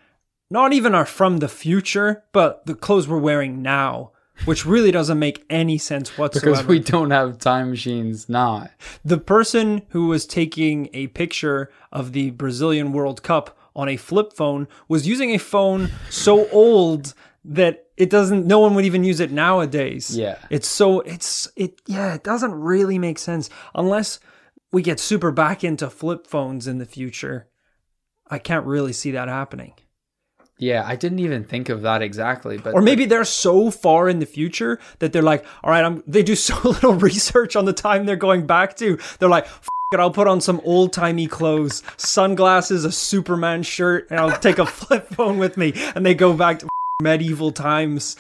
[0.50, 4.12] not even are from the future, but the clothes we're wearing now,
[4.46, 6.52] which really doesn't make any sense whatsoever.
[6.52, 8.70] Because we don't have time machines now.
[9.04, 14.34] the person who was taking a picture of the Brazilian World Cup on a flip
[14.34, 19.20] phone was using a phone so old that it doesn't no one would even use
[19.20, 20.18] it nowadays.
[20.18, 20.38] Yeah.
[20.50, 24.20] It's so it's it yeah, it doesn't really make sense unless
[24.72, 27.48] we get super back into flip phones in the future.
[28.28, 29.74] I can't really see that happening.
[30.58, 32.58] Yeah, I didn't even think of that exactly.
[32.58, 36.02] But Or maybe they're so far in the future that they're like, all right, I'm,
[36.08, 38.98] they do so little research on the time they're going back to.
[39.20, 44.08] They're like, F- it, I'll put on some old timey clothes, sunglasses, a Superman shirt,
[44.10, 45.74] and I'll take a flip phone with me.
[45.94, 46.70] And they go back to f-
[47.02, 48.16] medieval times.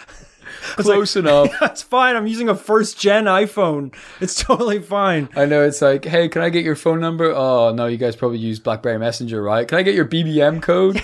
[0.78, 1.50] It's like, close enough.
[1.60, 2.16] That's fine.
[2.16, 3.96] I'm using a first gen iPhone.
[4.22, 5.28] It's totally fine.
[5.36, 7.32] I know it's like, hey, can I get your phone number?
[7.34, 9.68] Oh no, you guys probably use BlackBerry Messenger, right?
[9.68, 11.04] Can I get your BBM code?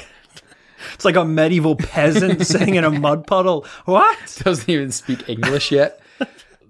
[0.93, 3.65] It's like a medieval peasant sitting in a mud puddle.
[3.85, 4.17] What?
[4.43, 6.01] Doesn't even speak English yet.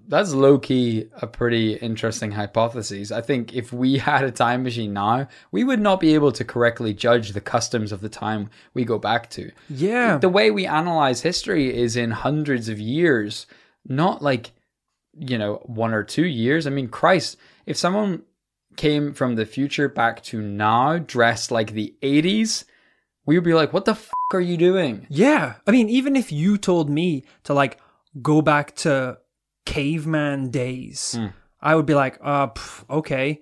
[0.08, 3.10] That's low key a pretty interesting hypothesis.
[3.10, 6.44] I think if we had a time machine now, we would not be able to
[6.44, 9.50] correctly judge the customs of the time we go back to.
[9.70, 10.18] Yeah.
[10.18, 13.46] The way we analyze history is in hundreds of years,
[13.86, 14.50] not like,
[15.18, 16.66] you know, one or two years.
[16.66, 18.22] I mean, Christ, if someone
[18.76, 22.64] came from the future back to now dressed like the 80s,
[23.26, 25.06] we would be like, what the f are you doing?
[25.10, 25.54] Yeah.
[25.66, 27.78] I mean, even if you told me to like
[28.20, 29.18] go back to
[29.66, 31.18] caveman days,
[31.60, 33.40] I would be like, uh, pff, okay.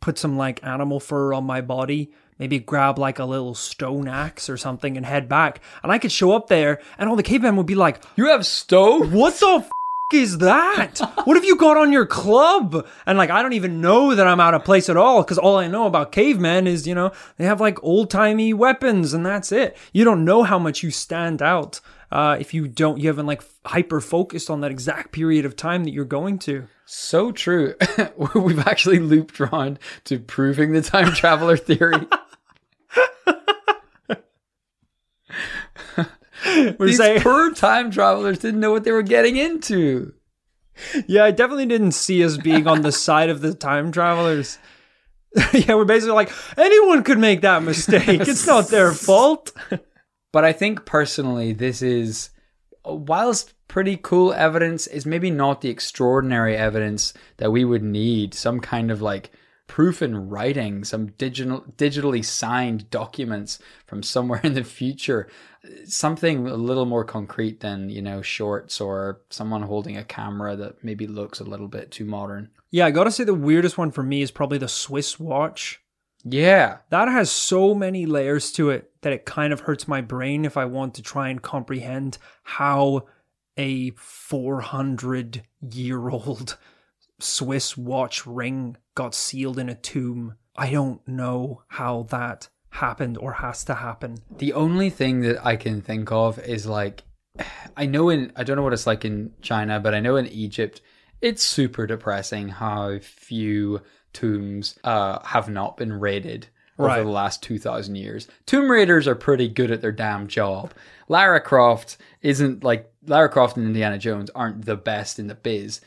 [0.00, 4.50] Put some like animal fur on my body, maybe grab like a little stone axe
[4.50, 5.60] or something and head back.
[5.82, 8.44] And I could show up there and all the cavemen would be like, You have
[8.44, 9.12] stove?
[9.12, 9.70] what the f-
[10.12, 10.98] is that?
[11.24, 12.86] what have you got on your club?
[13.06, 15.56] And like, I don't even know that I'm out of place at all because all
[15.56, 19.52] I know about cavemen is, you know, they have like old timey weapons and that's
[19.52, 19.76] it.
[19.92, 21.80] You don't know how much you stand out
[22.10, 25.84] uh, if you don't, you haven't like hyper focused on that exact period of time
[25.84, 26.68] that you're going to.
[26.84, 27.74] So true.
[28.34, 32.06] We've actually looped around to proving the time traveler theory.
[36.78, 40.14] We're These saying- poor time travelers didn't know what they were getting into.
[41.06, 44.58] yeah, I definitely didn't see us being on the side of the time travelers.
[45.52, 48.08] yeah, we're basically like, anyone could make that mistake.
[48.08, 49.52] It's not their fault.
[50.32, 52.30] But I think personally, this is,
[52.84, 58.32] whilst pretty cool evidence, is maybe not the extraordinary evidence that we would need.
[58.34, 59.30] Some kind of like
[59.66, 65.28] proof in writing, some digital, digitally signed documents from somewhere in the future.
[65.86, 70.82] Something a little more concrete than, you know, shorts or someone holding a camera that
[70.84, 72.50] maybe looks a little bit too modern.
[72.70, 75.80] Yeah, I gotta say the weirdest one for me is probably the Swiss watch.
[76.24, 76.78] Yeah.
[76.90, 80.56] That has so many layers to it that it kind of hurts my brain if
[80.56, 83.06] I want to try and comprehend how
[83.56, 86.58] a 400 year old
[87.20, 90.34] Swiss watch ring got sealed in a tomb.
[90.56, 94.18] I don't know how that happened or has to happen.
[94.38, 97.02] The only thing that I can think of is like,
[97.76, 100.26] I know in, I don't know what it's like in China, but I know in
[100.28, 100.80] Egypt,
[101.20, 106.48] it's super depressing how few tombs uh, have not been raided.
[106.78, 107.02] over Right.
[107.02, 108.28] the last 2,000 years.
[108.44, 110.72] Tomb Raiders are pretty good at their damn job.
[111.08, 115.80] Lara Croft isn't like Lara Croft and Indiana Jones aren't the best in the biz.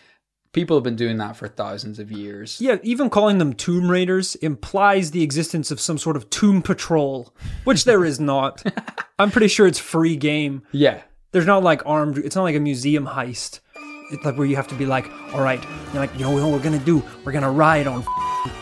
[0.52, 2.60] People have been doing that for thousands of years.
[2.60, 7.36] Yeah, even calling them Tomb Raiders implies the existence of some sort of tomb patrol,
[7.66, 8.64] which there is not.
[9.20, 10.64] I'm pretty sure it's free game.
[10.72, 11.02] Yeah.
[11.34, 12.18] There's not like armed.
[12.18, 13.60] It's not like a museum heist.
[14.12, 16.52] It's like where you have to be like, all right, you're like, you know what
[16.52, 17.04] we're gonna do?
[17.24, 18.04] We're gonna ride on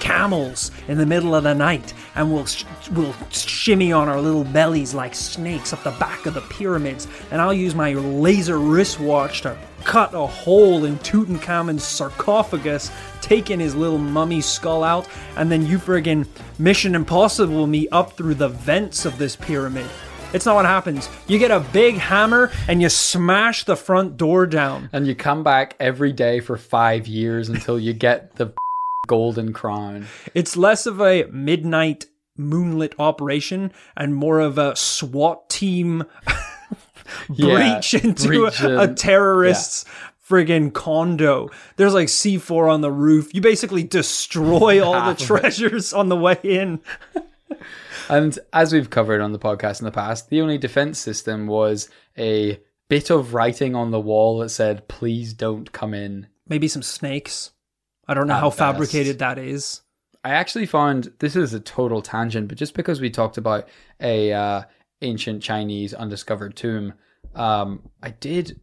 [0.01, 4.43] camels in the middle of the night, and we'll sh- we'll shimmy on our little
[4.43, 9.41] bellies like snakes up the back of the pyramids, and I'll use my laser wristwatch
[9.43, 9.57] to
[9.87, 15.07] cut a hole in Tutankhamun's sarcophagus, taking his little mummy skull out,
[15.37, 16.27] and then you friggin'
[16.59, 19.89] Mission Impossible me up through the vents of this pyramid.
[20.33, 21.07] It's not what happens.
[21.27, 24.89] You get a big hammer and you smash the front door down.
[24.91, 28.53] And you come back every day for five years until you get the
[29.07, 30.05] golden crown.
[30.33, 36.03] It's less of a midnight moonlit operation and more of a SWAT team
[37.33, 39.85] Yeah, breach into breach a, a terrorist's
[40.29, 41.49] friggin' condo.
[41.77, 43.33] There's like C4 on the roof.
[43.33, 45.25] You basically destroy all the Half of it.
[45.25, 46.79] treasures on the way in.
[48.09, 51.89] And as we've covered on the podcast in the past, the only defense system was
[52.17, 56.27] a bit of writing on the wall that said, please don't come in.
[56.47, 57.51] Maybe some snakes.
[58.07, 58.59] I don't know At how best.
[58.59, 59.81] fabricated that is.
[60.23, 63.67] I actually found this is a total tangent, but just because we talked about
[63.99, 64.61] a uh,
[65.01, 66.93] ancient Chinese undiscovered tomb,
[67.35, 68.59] um, I did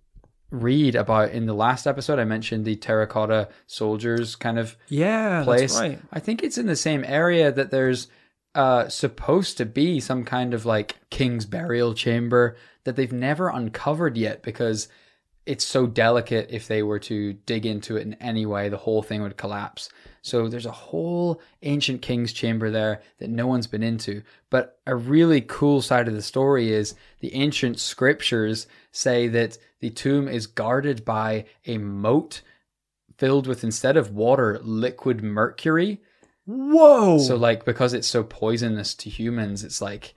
[0.50, 5.72] read about in the last episode I mentioned the terracotta soldiers kind of Yeah, place.
[5.72, 5.98] that's right.
[6.12, 8.08] I think it's in the same area that there's
[8.54, 14.16] uh, supposed to be some kind of like king's burial chamber that they've never uncovered
[14.16, 14.86] yet because
[15.44, 16.46] it's so delicate.
[16.50, 19.88] If they were to dig into it in any way, the whole thing would collapse.
[20.24, 24.22] So there's a whole ancient king's chamber there that no one's been into.
[24.48, 29.90] But a really cool side of the story is the ancient scriptures say that the
[29.90, 32.40] tomb is guarded by a moat
[33.18, 36.00] filled with instead of water, liquid mercury.
[36.46, 37.18] Whoa!
[37.18, 40.14] So like because it's so poisonous to humans, it's like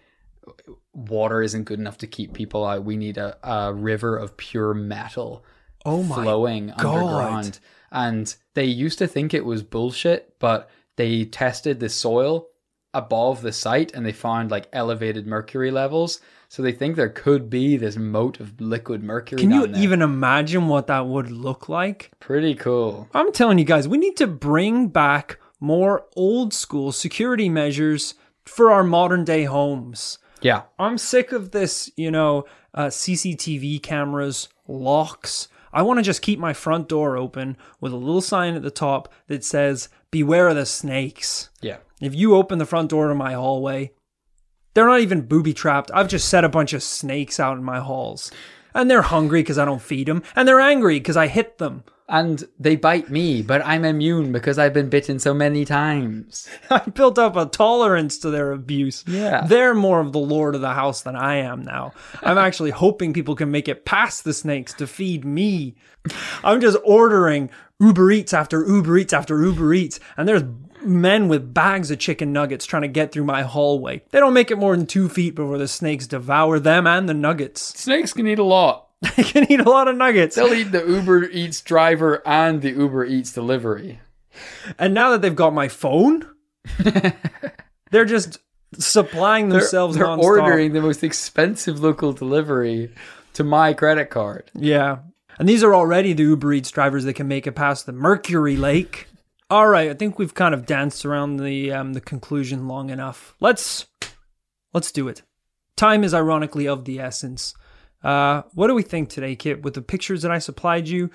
[0.93, 2.85] water isn't good enough to keep people out.
[2.85, 5.43] We need a, a river of pure metal
[5.85, 6.85] oh my flowing God.
[6.85, 7.59] underground.
[7.91, 12.47] And they used to think it was bullshit, but they tested the soil
[12.93, 16.19] above the site and they found like elevated mercury levels.
[16.49, 19.41] So they think there could be this moat of liquid mercury.
[19.41, 19.81] Can you there.
[19.81, 22.11] even imagine what that would look like?
[22.19, 23.09] Pretty cool.
[23.13, 28.15] I'm telling you guys, we need to bring back more old school security measures
[28.45, 30.19] for our modern day homes.
[30.41, 30.63] Yeah.
[30.79, 35.49] I'm sick of this, you know, uh, CCTV cameras, locks.
[35.73, 38.71] I want to just keep my front door open with a little sign at the
[38.71, 41.49] top that says, Beware of the snakes.
[41.61, 41.77] Yeah.
[42.01, 43.91] If you open the front door to my hallway,
[44.73, 45.91] they're not even booby trapped.
[45.93, 48.31] I've just set a bunch of snakes out in my halls.
[48.73, 50.21] And they're hungry because I don't feed them.
[50.35, 51.83] And they're angry because I hit them.
[52.09, 56.47] And they bite me, but I'm immune because I've been bitten so many times.
[56.69, 59.03] I built up a tolerance to their abuse.
[59.05, 59.45] Yeah.
[59.45, 61.91] They're more of the lord of the house than I am now.
[62.21, 65.75] I'm actually hoping people can make it past the snakes to feed me.
[66.45, 67.49] I'm just ordering
[67.79, 70.43] Uber Eats after Uber Eats after Uber Eats, and there's
[70.81, 74.01] men with bags of chicken nuggets trying to get through my hallway.
[74.11, 77.13] They don't make it more than two feet before the snakes devour them and the
[77.13, 77.61] nuggets.
[77.79, 78.86] Snakes can eat a lot.
[79.15, 80.35] They can eat a lot of nuggets.
[80.35, 83.99] They'll eat the Uber Eats driver and the Uber Eats delivery.
[84.79, 86.27] And now that they've got my phone,
[87.91, 88.39] they're just
[88.77, 90.23] supplying They're, themselves they're nonstop.
[90.23, 92.91] ordering the most expensive local delivery
[93.33, 94.49] to my credit card.
[94.55, 94.99] Yeah.
[95.39, 98.57] And these are already the Uber Eats drivers that can make it past the Mercury
[98.57, 99.07] Lake.
[99.49, 103.33] All right, I think we've kind of danced around the um, the conclusion long enough.
[103.39, 103.85] Let's
[104.73, 105.21] let's do it.
[105.77, 107.53] Time is ironically of the essence.
[108.03, 109.63] Uh, what do we think today, Kit?
[109.63, 111.09] With the pictures that I supplied you,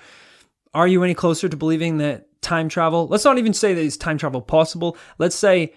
[0.73, 3.07] are you any closer to believing that time travel?
[3.07, 4.97] Let's not even say that is time travel possible.
[5.17, 5.73] Let's say,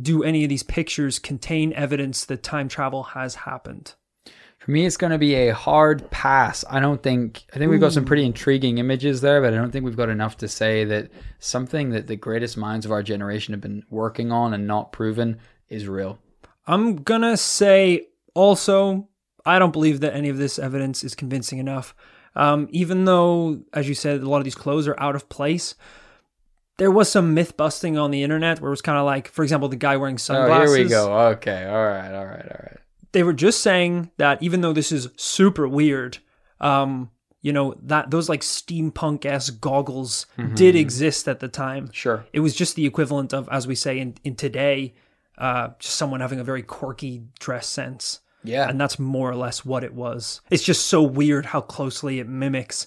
[0.00, 3.94] do any of these pictures contain evidence that time travel has happened?
[4.58, 6.64] For me, it's going to be a hard pass.
[6.68, 7.44] I don't think.
[7.54, 10.08] I think we've got some pretty intriguing images there, but I don't think we've got
[10.08, 14.32] enough to say that something that the greatest minds of our generation have been working
[14.32, 15.38] on and not proven
[15.68, 16.18] is real.
[16.66, 19.08] I'm gonna say also,
[19.46, 21.94] I don't believe that any of this evidence is convincing enough.
[22.34, 25.74] Um, even though, as you said, a lot of these clothes are out of place.
[26.76, 29.42] There was some myth busting on the internet where it was kind of like, for
[29.42, 30.70] example, the guy wearing sunglasses.
[30.70, 31.18] Oh, here we go.
[31.30, 31.64] Okay.
[31.64, 32.12] All right.
[32.12, 32.44] All right.
[32.44, 32.76] All right.
[33.12, 36.18] They were just saying that even though this is super weird,
[36.60, 41.90] um, you know that those like steampunk ass goggles did exist at the time.
[41.92, 42.26] Sure.
[42.32, 44.94] It was just the equivalent of, as we say in, in today,
[45.38, 48.20] uh, just someone having a very quirky dress sense.
[48.46, 48.68] Yeah.
[48.68, 50.40] And that's more or less what it was.
[50.50, 52.86] It's just so weird how closely it mimics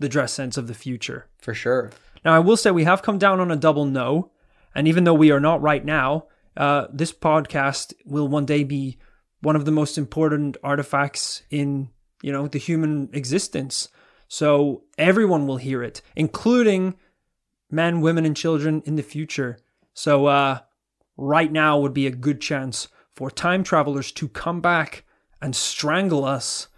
[0.00, 1.26] the dress sense of the future.
[1.40, 1.90] for sure.
[2.24, 4.30] Now, I will say we have come down on a double no.
[4.74, 6.26] And even though we are not right now,
[6.56, 8.98] uh, this podcast will one day be
[9.40, 11.88] one of the most important artifacts in,
[12.22, 13.88] you know, the human existence.
[14.28, 16.94] So everyone will hear it, including
[17.70, 19.58] men, women, and children in the future.
[19.94, 20.60] So uh,
[21.16, 25.04] right now would be a good chance for time travelers to come back
[25.40, 26.68] and strangle us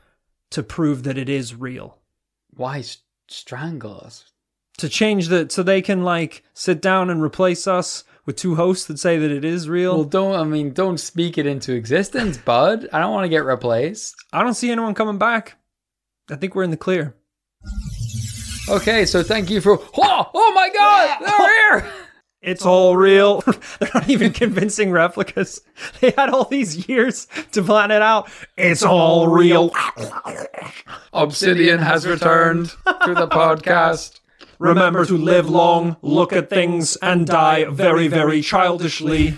[0.50, 1.98] to prove that it is real.
[2.50, 4.24] Why s- strangle us?
[4.78, 8.86] To change the so they can like sit down and replace us with two hosts
[8.86, 9.94] that say that it is real.
[9.96, 12.88] Well, don't I mean don't speak it into existence, bud.
[12.92, 14.14] I don't want to get replaced.
[14.32, 15.56] I don't see anyone coming back.
[16.30, 17.14] I think we're in the clear.
[18.68, 19.78] Okay, so thank you for.
[19.98, 21.92] Oh, oh my God, they're here.
[22.42, 23.40] It's all real.
[23.78, 25.60] They're not even convincing replicas.
[26.00, 28.28] They had all these years to plan it out.
[28.56, 29.72] It's all real.
[31.12, 34.20] Obsidian has returned to the podcast.
[34.58, 39.34] Remember to live long, look at things, and die very, very childishly.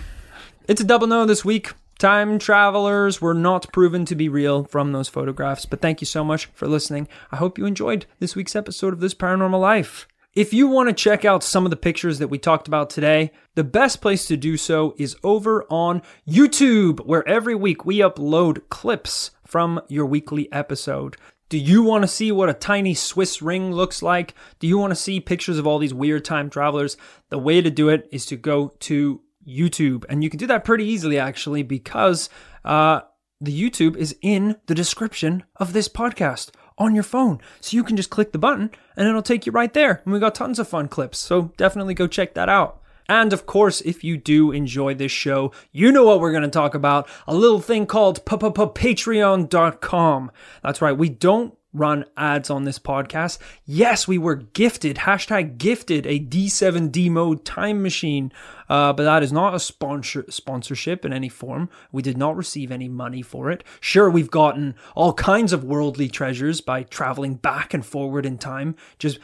[0.67, 1.73] It's a double no this week.
[1.97, 6.23] Time travelers were not proven to be real from those photographs, but thank you so
[6.23, 7.07] much for listening.
[7.31, 10.07] I hope you enjoyed this week's episode of This Paranormal Life.
[10.35, 13.31] If you want to check out some of the pictures that we talked about today,
[13.55, 18.67] the best place to do so is over on YouTube, where every week we upload
[18.67, 21.15] clips from your weekly episode.
[21.47, 24.35] Do you want to see what a tiny Swiss ring looks like?
[24.59, 26.97] Do you want to see pictures of all these weird time travelers?
[27.29, 30.03] The way to do it is to go to YouTube.
[30.09, 32.29] And you can do that pretty easily, actually, because
[32.65, 33.01] uh,
[33.39, 37.39] the YouTube is in the description of this podcast on your phone.
[37.61, 40.01] So you can just click the button and it'll take you right there.
[40.03, 41.17] And we got tons of fun clips.
[41.17, 42.81] So definitely go check that out.
[43.07, 46.49] And of course, if you do enjoy this show, you know what we're going to
[46.49, 50.31] talk about a little thing called patreon.com.
[50.63, 53.37] That's right, we don't run ads on this podcast.
[53.65, 58.31] Yes, we were gifted, hashtag gifted, a D7D mode time machine,
[58.69, 61.69] uh, but that is not a sponsor sponsorship in any form.
[61.91, 63.63] We did not receive any money for it.
[63.79, 68.75] Sure, we've gotten all kinds of worldly treasures by traveling back and forward in time,
[68.97, 69.19] just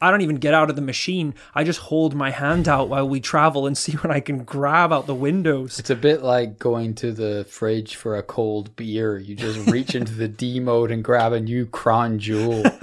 [0.00, 1.34] I don't even get out of the machine.
[1.54, 4.92] I just hold my hand out while we travel and see what I can grab
[4.92, 5.78] out the windows.
[5.78, 9.18] It's a bit like going to the fridge for a cold beer.
[9.18, 12.64] You just reach into the D mode and grab a new crown jewel.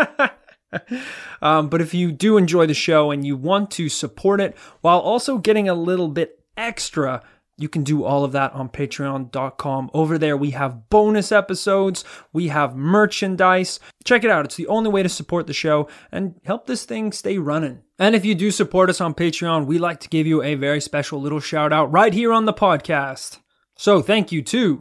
[1.41, 4.99] Um, but if you do enjoy the show and you want to support it while
[4.99, 7.23] also getting a little bit extra,
[7.61, 9.91] you can do all of that on patreon.com.
[9.93, 12.03] Over there, we have bonus episodes,
[12.33, 13.79] we have merchandise.
[14.03, 14.45] Check it out.
[14.45, 17.83] It's the only way to support the show and help this thing stay running.
[17.99, 20.81] And if you do support us on Patreon, we like to give you a very
[20.81, 23.39] special little shout out right here on the podcast.
[23.77, 24.79] So thank you to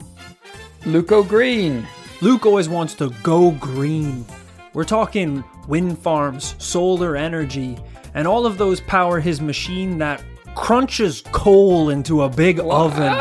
[0.86, 1.86] Luco Green.
[2.22, 4.24] Luke always wants to go green.
[4.72, 7.78] We're talking wind farms, solar energy,
[8.14, 10.22] and all of those power his machine that
[10.54, 13.14] crunches coal into a big oven.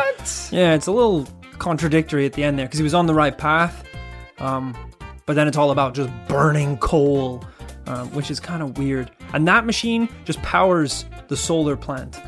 [0.51, 1.27] Yeah, it's a little
[1.57, 3.83] contradictory at the end there because he was on the right path,
[4.39, 4.75] um,
[5.25, 7.43] but then it's all about just burning coal,
[7.87, 9.11] um, which is kind of weird.
[9.33, 12.19] And that machine just powers the solar plant,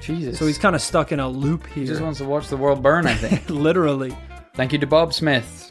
[0.00, 0.38] Jesus.
[0.38, 1.82] so he's kind of stuck in a loop here.
[1.82, 3.48] he just wants to watch the world burn, I think.
[3.50, 4.16] literally.
[4.54, 5.70] Thank you to Bob Smith.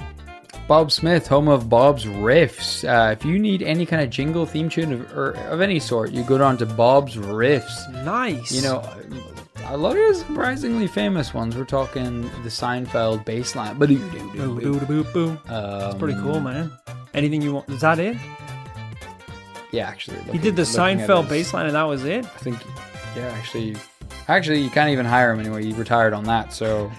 [0.68, 2.84] Bob Smith, home of Bob's Riffs.
[2.88, 6.12] Uh, if you need any kind of jingle, theme tune, of, or of any sort,
[6.12, 7.92] you go down to Bob's Riffs.
[8.04, 8.52] Nice.
[8.52, 8.84] You know,
[9.66, 11.56] a lot of surprisingly famous ones.
[11.56, 13.78] We're talking the Seinfeld bass line.
[15.14, 15.40] Boo.
[15.48, 16.72] That's pretty cool, man.
[17.14, 17.70] Anything you want?
[17.70, 18.18] Is that it?
[19.72, 20.18] Yeah, actually.
[20.32, 22.26] He did the Seinfeld his- baseline, and that was it.
[22.26, 22.58] I think,
[23.16, 23.76] yeah, actually,
[24.28, 25.64] actually, you can't even hire him anyway.
[25.64, 26.92] He retired on that, so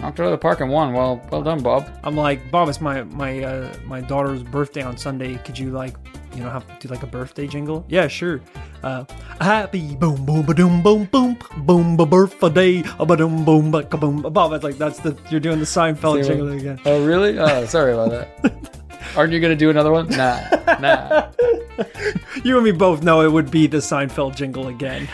[0.00, 0.92] knocked it out of the park and won.
[0.92, 1.88] Well, well done, Bob.
[2.04, 5.36] I'm like, Bob, it's my my uh, my daughter's birthday on Sunday.
[5.38, 5.96] Could you like,
[6.34, 7.84] you know, have do like a birthday jingle?
[7.88, 8.40] Yeah, sure.
[8.82, 9.04] Uh,
[9.40, 14.22] happy boom boom ba doom boom boom boom ba birthday ba doom boom ba boom.
[14.22, 16.80] Bob, it's like that's the you're doing the Seinfeld Say jingle again.
[16.84, 17.38] Oh, really?
[17.38, 18.74] Oh, sorry about that.
[19.16, 20.08] Aren't you gonna do another one?
[20.08, 20.40] Nah,
[20.80, 21.30] nah.
[22.44, 25.08] You and me both know it would be the Seinfeld jingle again.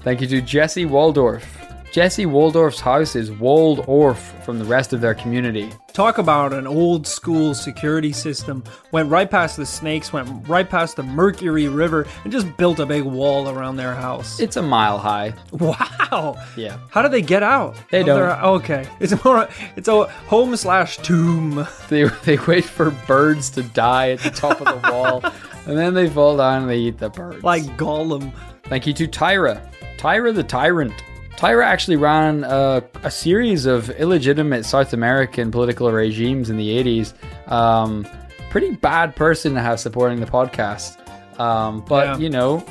[0.00, 1.59] Thank you to Jesse Waldorf.
[1.92, 5.72] Jesse Waldorf's house is walled off from the rest of their community.
[5.92, 8.62] Talk about an old school security system.
[8.92, 12.86] Went right past the snakes, went right past the Mercury River, and just built a
[12.86, 14.38] big wall around their house.
[14.38, 15.34] It's a mile high.
[15.50, 16.36] Wow.
[16.56, 16.78] Yeah.
[16.90, 17.74] How do they get out?
[17.90, 18.20] They don't.
[18.20, 18.86] their- okay.
[19.00, 19.48] It's more.
[19.74, 21.66] It's a home slash tomb.
[21.88, 25.24] They they wait for birds to die at the top of the wall,
[25.66, 27.42] and then they fall down and they eat the birds.
[27.42, 28.32] Like Gollum.
[28.66, 29.60] Thank you to Tyra.
[29.98, 30.92] Tyra the Tyrant.
[31.40, 37.14] Tyra actually ran a, a series of illegitimate South American political regimes in the 80s.
[37.50, 38.06] Um,
[38.50, 40.98] pretty bad person to have supporting the podcast.
[41.40, 42.18] Um, but, Yeah.
[42.18, 42.62] you know,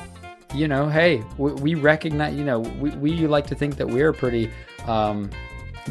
[0.53, 4.13] you know, hey, we, we recognize, you know, we, we like to think that we're
[4.13, 4.51] pretty
[4.85, 5.31] um,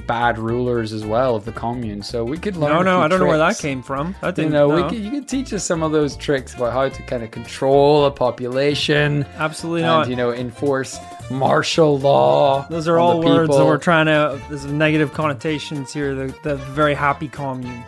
[0.07, 2.01] bad rulers as well of the commune.
[2.05, 2.71] So we could learn.
[2.71, 4.15] No, no, I don't know where that came from.
[4.23, 4.85] I didn't know, know.
[4.85, 7.33] we could, you could teach us some of those tricks about how to kind of
[7.33, 10.09] control a population Absolutely and not.
[10.09, 10.97] you know enforce
[11.31, 12.67] martial law.
[12.69, 14.41] Those are all words that we're trying to.
[14.49, 16.15] There's negative connotations here.
[16.15, 17.85] The, the very happy commune.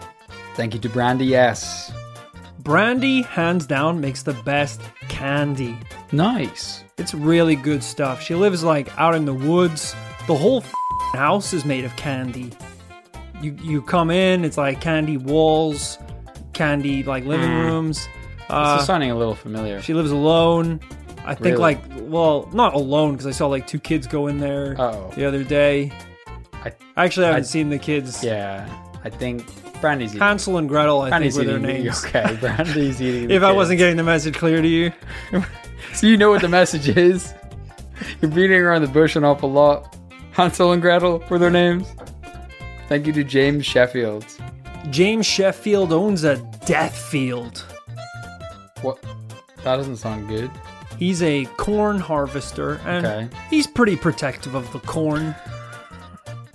[0.54, 1.26] Thank you to Brandy.
[1.26, 1.92] Yes,
[2.60, 5.76] Brandy, hands down, makes the best candy.
[6.12, 6.84] nice.
[6.98, 8.20] It's really good stuff.
[8.22, 9.94] She lives like out in the woods.
[10.26, 10.62] The whole
[11.14, 12.50] house is made of candy.
[13.40, 15.96] You you come in, it's like candy walls,
[16.52, 18.06] candy like living rooms.
[18.40, 19.80] This Uh, is sounding a little familiar.
[19.80, 20.80] she lives alone.
[21.24, 21.56] I think Really?
[21.56, 25.10] like well, not alone because I saw like two kids go in there Oh.
[25.14, 25.92] the other day.
[26.64, 28.22] I- Actually, haven't I- seen the kids.
[28.24, 28.68] Yeah,
[29.04, 29.44] I think
[29.80, 30.20] Brandy's eating.
[30.20, 32.04] Hansel and Gretel, I Brandy's think were their names.
[32.06, 33.28] Okay, Brandy's eating.
[33.28, 34.92] the If I wasn't getting the message clear to you,
[35.94, 37.32] so you know what the message is.
[38.20, 39.96] You're beating around the bush an awful lot.
[40.32, 41.86] Hansel and Gretel were their names.
[42.88, 44.24] Thank you to James Sheffield.
[44.90, 47.64] James Sheffield owns a death field.
[48.82, 49.02] What?
[49.64, 50.50] That doesn't sound good.
[51.00, 53.28] He's a corn harvester, and Okay.
[53.48, 55.34] he's pretty protective of the corn.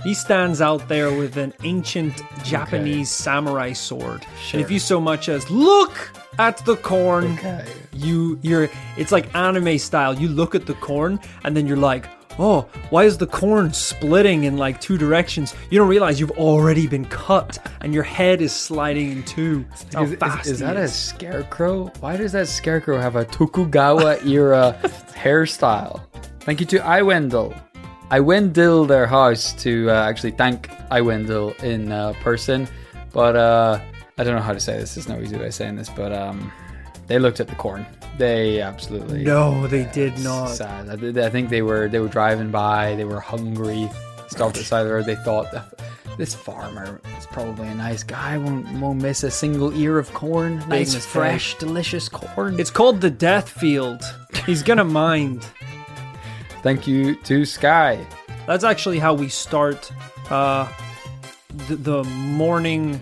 [0.03, 4.21] He stands out there with an ancient Japanese samurai sword.
[4.39, 4.59] Sure.
[4.59, 5.93] And if you so much as look
[6.37, 7.65] at the corn, Okay.
[7.91, 10.13] you you're it's like anime style.
[10.13, 12.05] You look at the corn and then you're like,
[12.37, 16.87] "Oh, why is the corn splitting in like two directions?" You don't realize you've already
[16.87, 19.65] been cut and your head is sliding in two.
[19.93, 21.91] How Is, is- fast is he that a scarecrow?
[21.99, 24.77] Why does that scarecrow have a Tokugawa era
[25.13, 26.01] hairstyle?
[26.41, 27.59] Thank you to Iwendell.
[28.11, 32.67] I Wendell their house to uh, actually thank Iwendell in uh, person,
[33.11, 33.79] but uh,
[34.19, 34.93] I don't know how to say this.
[34.93, 36.51] There's no easy way of saying this, but um,
[37.07, 37.85] they looked at the corn.
[38.17, 40.47] They absolutely No, they did not.
[40.47, 40.89] Sad.
[40.89, 42.95] I, I think they were they were driving by.
[42.95, 43.89] They were hungry.
[44.27, 45.05] Stopped at the side of the road.
[45.05, 45.47] They thought
[46.17, 48.37] this farmer is probably a nice guy.
[48.37, 50.59] Won't won't miss a single ear of corn.
[50.69, 51.01] Nice, mistake.
[51.03, 52.59] fresh, delicious corn.
[52.59, 54.01] It's called the death field.
[54.45, 55.45] He's gonna mind.
[56.63, 58.05] Thank you to Sky.
[58.47, 59.91] That's actually how we start
[60.31, 60.71] uh,
[61.67, 62.99] the, the morning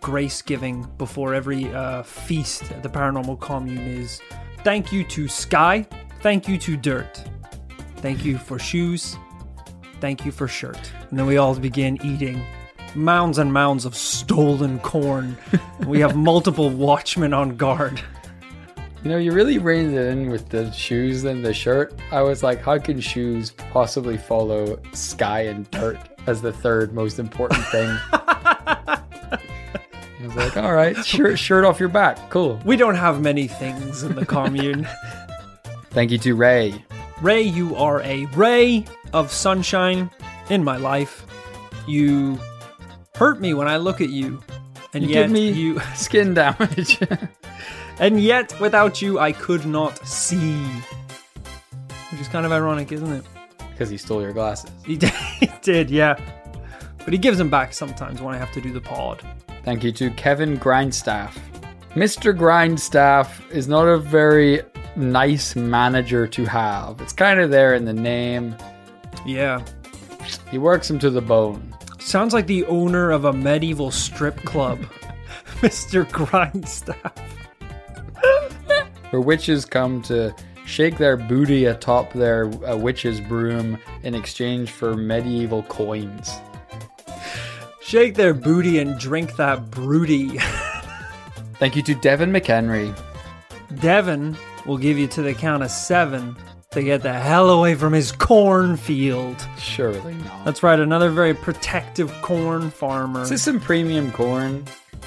[0.00, 4.20] grace giving before every uh, feast at the paranormal commune is
[4.62, 5.86] thank you to Sky,
[6.20, 7.22] thank you to Dirt,
[7.96, 9.16] thank you for shoes,
[10.00, 10.90] thank you for shirt.
[11.10, 12.44] And then we all begin eating
[12.94, 15.36] mounds and mounds of stolen corn.
[15.86, 18.00] we have multiple watchmen on guard.
[19.02, 21.92] You know, you really reined it in with the shoes and the shirt.
[22.10, 27.18] I was like, how can shoes possibly follow sky and dirt as the third most
[27.18, 27.98] important thing?
[30.24, 32.30] I was like, all right, shirt, shirt off your back.
[32.30, 32.58] Cool.
[32.64, 34.88] We don't have many things in the commune.
[35.90, 36.82] Thank you to Ray.
[37.20, 40.10] Ray, you are a ray of sunshine
[40.48, 41.26] in my life.
[41.86, 42.38] You
[43.16, 44.42] hurt me when I look at you.
[44.94, 46.98] And You yet give me you skin damage.
[47.98, 50.56] and yet without you I could not see.
[52.10, 53.24] Which is kind of ironic, isn't it?
[53.70, 54.70] Because he stole your glasses.
[54.86, 54.96] He
[55.60, 56.18] did, yeah.
[56.98, 59.22] But he gives them back sometimes when I have to do the pod.
[59.64, 61.38] Thank you to Kevin Grindstaff.
[61.94, 62.36] Mr.
[62.36, 64.60] Grindstaff is not a very
[64.96, 67.00] nice manager to have.
[67.00, 68.56] It's kind of there in the name.
[69.24, 69.64] Yeah.
[70.50, 71.74] He works him to the bone.
[71.98, 74.80] Sounds like the owner of a medieval strip club.
[75.60, 76.10] Mr.
[76.10, 77.12] Grindstaff.
[79.10, 80.34] Where witches come to
[80.66, 86.34] shake their booty atop their uh, witch's broom in exchange for medieval coins.
[87.94, 90.38] Shake their booty and drink that broody.
[91.60, 92.92] Thank you to Devin McHenry.
[93.80, 94.36] Devin
[94.66, 96.36] will give you to the count of seven
[96.72, 99.36] to get the hell away from his cornfield.
[99.58, 100.44] Surely not.
[100.44, 103.22] That's right, another very protective corn farmer.
[103.22, 104.64] Is this some premium corn?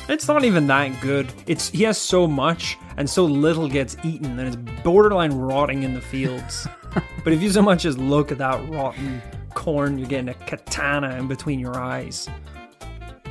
[0.08, 1.28] It's not even that good.
[1.46, 5.94] It's he has so much and so little gets eaten that it's borderline rotting in
[5.94, 6.70] the fields.
[7.26, 9.22] but if you so much as look at that rotten
[9.56, 12.30] corn, you're getting a katana in between your eyes.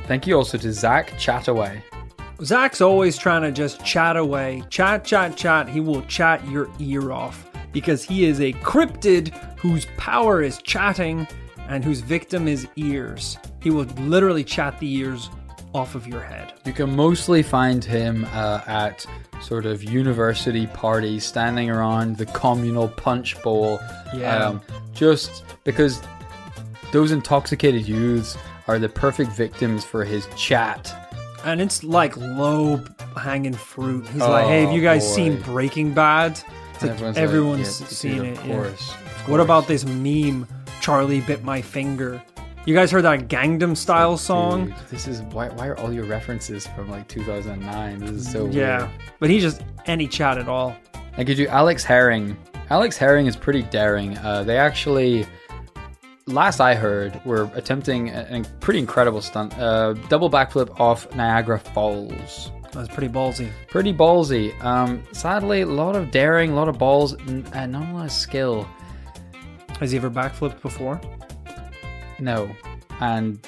[0.07, 1.81] Thank you also to Zach Chataway.
[2.41, 4.63] Zach's always trying to just chat away.
[4.69, 5.67] Chat, chat, chat.
[5.67, 9.29] He will chat your ear off because he is a cryptid
[9.59, 11.27] whose power is chatting
[11.67, 13.37] and whose victim is ears.
[13.61, 15.29] He will literally chat the ears
[15.73, 16.53] off of your head.
[16.65, 19.05] You can mostly find him uh, at
[19.41, 23.79] sort of university parties, standing around the communal punch bowl.
[24.15, 24.45] Yeah.
[24.45, 24.61] Um,
[24.93, 26.01] just because
[26.91, 28.37] those intoxicated youths
[28.67, 30.93] are the perfect victims for his chat.
[31.45, 32.83] And it's like low
[33.15, 34.05] hanging fruit.
[34.07, 35.15] He's like, hey, have you guys Oh, boy.
[35.15, 36.39] seen Breaking Bad?
[36.81, 38.37] Like Everyone's everyone's, like, yeah, seen it.
[38.37, 38.55] Of yeah.
[38.55, 38.91] course.
[39.27, 40.47] What about this meme?
[40.81, 42.21] Charlie bit my finger.
[42.65, 44.75] You guys heard that Gangnam Style song?
[44.91, 45.49] This is why.
[45.49, 47.99] Why are all your references from like 2009?
[47.99, 48.91] This is so yeah, weird.
[49.19, 50.75] but he just any chat at all.
[51.17, 52.37] I give you Alex Herring.
[52.69, 54.17] Alex Herring is pretty daring.
[54.17, 55.25] Uh, they actually,
[56.27, 59.57] last I heard, were attempting a, a pretty incredible stunt.
[59.57, 62.51] Uh, double backflip off Niagara Falls.
[62.73, 63.49] That's pretty ballsy.
[63.69, 64.53] Pretty ballsy.
[64.63, 68.11] Um, sadly, a lot of daring, a lot of balls, and not a lot of
[68.11, 68.67] skill.
[69.79, 70.99] Has he ever backflipped before?
[72.19, 72.49] No,
[72.99, 73.39] and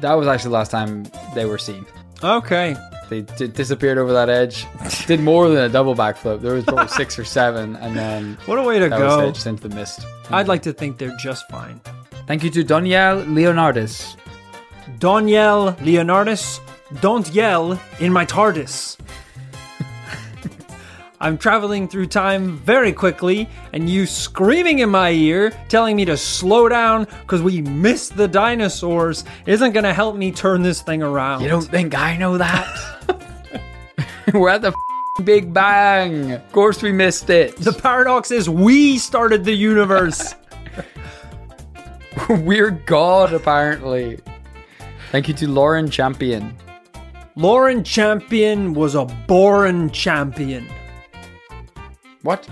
[0.00, 1.04] that was actually the last time
[1.34, 1.86] they were seen.
[2.24, 2.76] Okay,
[3.08, 4.66] They d- disappeared over that edge.
[5.06, 6.40] Did more than a double backflip.
[6.40, 9.30] There was probably six or seven, and then what a way to was go.
[9.32, 10.00] just into the mist.
[10.30, 11.80] I'd like to think they're just fine.
[12.26, 14.16] Thank you to Danielle Leonardis.
[14.98, 16.58] Danielle Leonardis,
[17.00, 18.96] don't yell in my TARDIS.
[21.20, 26.16] I'm traveling through time very quickly, and you screaming in my ear, telling me to
[26.16, 31.42] slow down because we missed the dinosaurs, isn't gonna help me turn this thing around.
[31.42, 32.66] You don't think I know that?
[34.34, 36.32] We're at the f***ing Big Bang.
[36.32, 37.56] Of course we missed it.
[37.56, 40.34] the paradox is we started the universe.
[42.28, 44.18] We're God, apparently.
[45.12, 46.56] Thank you to Lauren Champion.
[47.36, 50.66] Lauren Champion was a born champion.
[52.26, 52.48] What?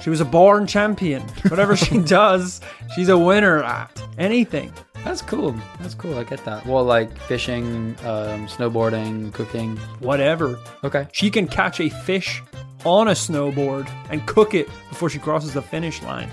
[0.00, 1.22] She was a born champion.
[1.48, 2.60] Whatever she does,
[2.94, 4.72] she's a winner at anything.
[5.04, 5.52] That's cool.
[5.80, 6.16] That's cool.
[6.16, 6.64] I get that.
[6.64, 9.76] Well, like fishing, um, snowboarding, cooking.
[9.98, 10.60] Whatever.
[10.84, 11.08] Okay.
[11.10, 12.40] She can catch a fish
[12.84, 16.30] on a snowboard and cook it before she crosses the finish line.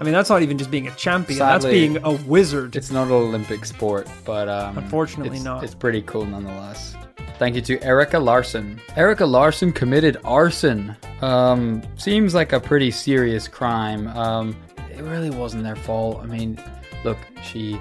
[0.00, 1.40] I mean, that's not even just being a champion.
[1.40, 2.76] that's being a wizard.
[2.76, 5.64] It's not an Olympic sport, but um, Unfortunately it's, not.
[5.64, 6.94] It's pretty cool nonetheless.
[7.38, 8.80] Thank you to Erica Larson.
[8.96, 10.96] Erica Larson committed arson.
[11.20, 14.08] Um, seems like a pretty serious crime.
[14.08, 14.56] Um,
[14.90, 16.20] it really wasn't their fault.
[16.22, 16.58] I mean,
[17.04, 17.78] look, she.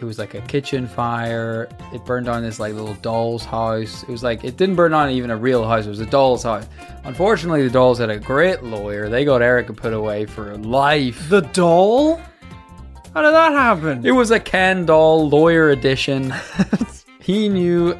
[0.00, 1.68] It was like a kitchen fire.
[1.92, 4.02] It burned on this like little doll's house.
[4.02, 5.86] It was like it didn't burn on even a real house.
[5.86, 6.66] It was a doll's house.
[7.04, 9.08] Unfortunately, the dolls had a great lawyer.
[9.08, 11.28] They got Erica put away for life.
[11.28, 12.20] the doll?
[13.14, 14.04] How did that happen?
[14.04, 16.34] It was a Ken doll lawyer edition.
[17.20, 17.96] he knew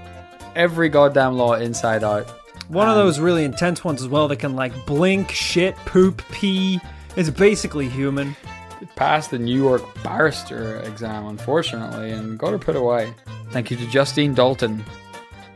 [0.56, 2.28] every goddamn law inside out.
[2.68, 6.22] One of um, those really intense ones as well that can like blink, shit, poop,
[6.30, 6.80] pee.
[7.16, 8.36] It's basically human.
[8.80, 13.12] It passed the New York barrister exam, unfortunately, and got her put away.
[13.50, 14.84] Thank you to Justine Dalton.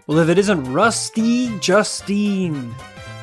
[0.07, 2.75] Well, if it isn't Rusty Justine,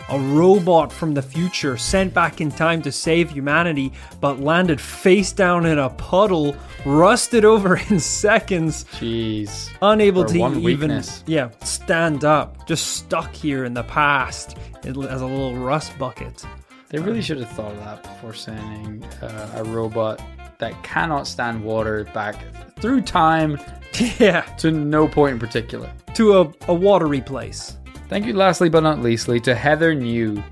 [0.09, 5.31] a robot from the future sent back in time to save humanity, but landed face
[5.31, 9.69] down in a puddle, rusted over in seconds, Jeez.
[9.81, 11.23] unable Her to even weakness.
[11.27, 16.45] yeah stand up, just stuck here in the past as a little rust bucket.
[16.89, 20.21] They really should have thought of that before sending uh, a robot
[20.59, 22.35] that cannot stand water back
[22.79, 23.57] through time
[24.19, 25.91] Yeah, to no point in particular.
[26.15, 27.77] to a, a watery place.
[28.09, 30.43] Thank you, lastly but not leastly, to Heather New.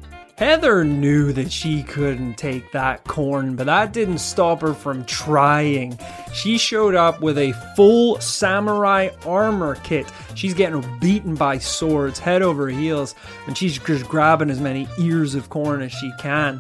[0.42, 6.00] Heather knew that she couldn't take that corn, but that didn't stop her from trying.
[6.34, 10.12] She showed up with a full samurai armor kit.
[10.34, 13.14] She's getting beaten by swords head over heels,
[13.46, 16.60] and she's just grabbing as many ears of corn as she can.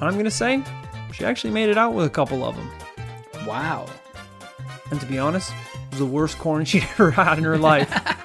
[0.00, 0.60] I'm gonna say,
[1.12, 2.68] she actually made it out with a couple of them.
[3.46, 3.86] Wow.
[4.90, 7.88] And to be honest, it was the worst corn she'd ever had in her life.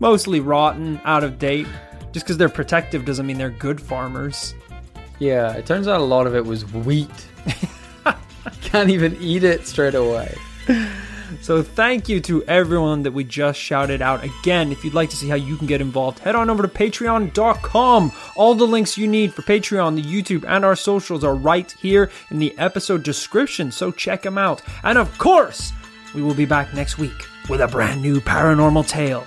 [0.00, 1.66] Mostly rotten, out of date.
[2.12, 4.54] Just because they're protective doesn't mean they're good farmers.
[5.18, 7.28] Yeah, it turns out a lot of it was wheat.
[8.62, 10.34] Can't even eat it straight away.
[11.40, 14.24] So thank you to everyone that we just shouted out.
[14.24, 16.68] Again, if you'd like to see how you can get involved, head on over to
[16.68, 18.12] patreon.com.
[18.36, 22.10] All the links you need for Patreon, the YouTube, and our socials are right here
[22.30, 24.62] in the episode description, so check them out.
[24.82, 25.72] And of course,
[26.14, 29.26] we will be back next week with a brand new paranormal tale.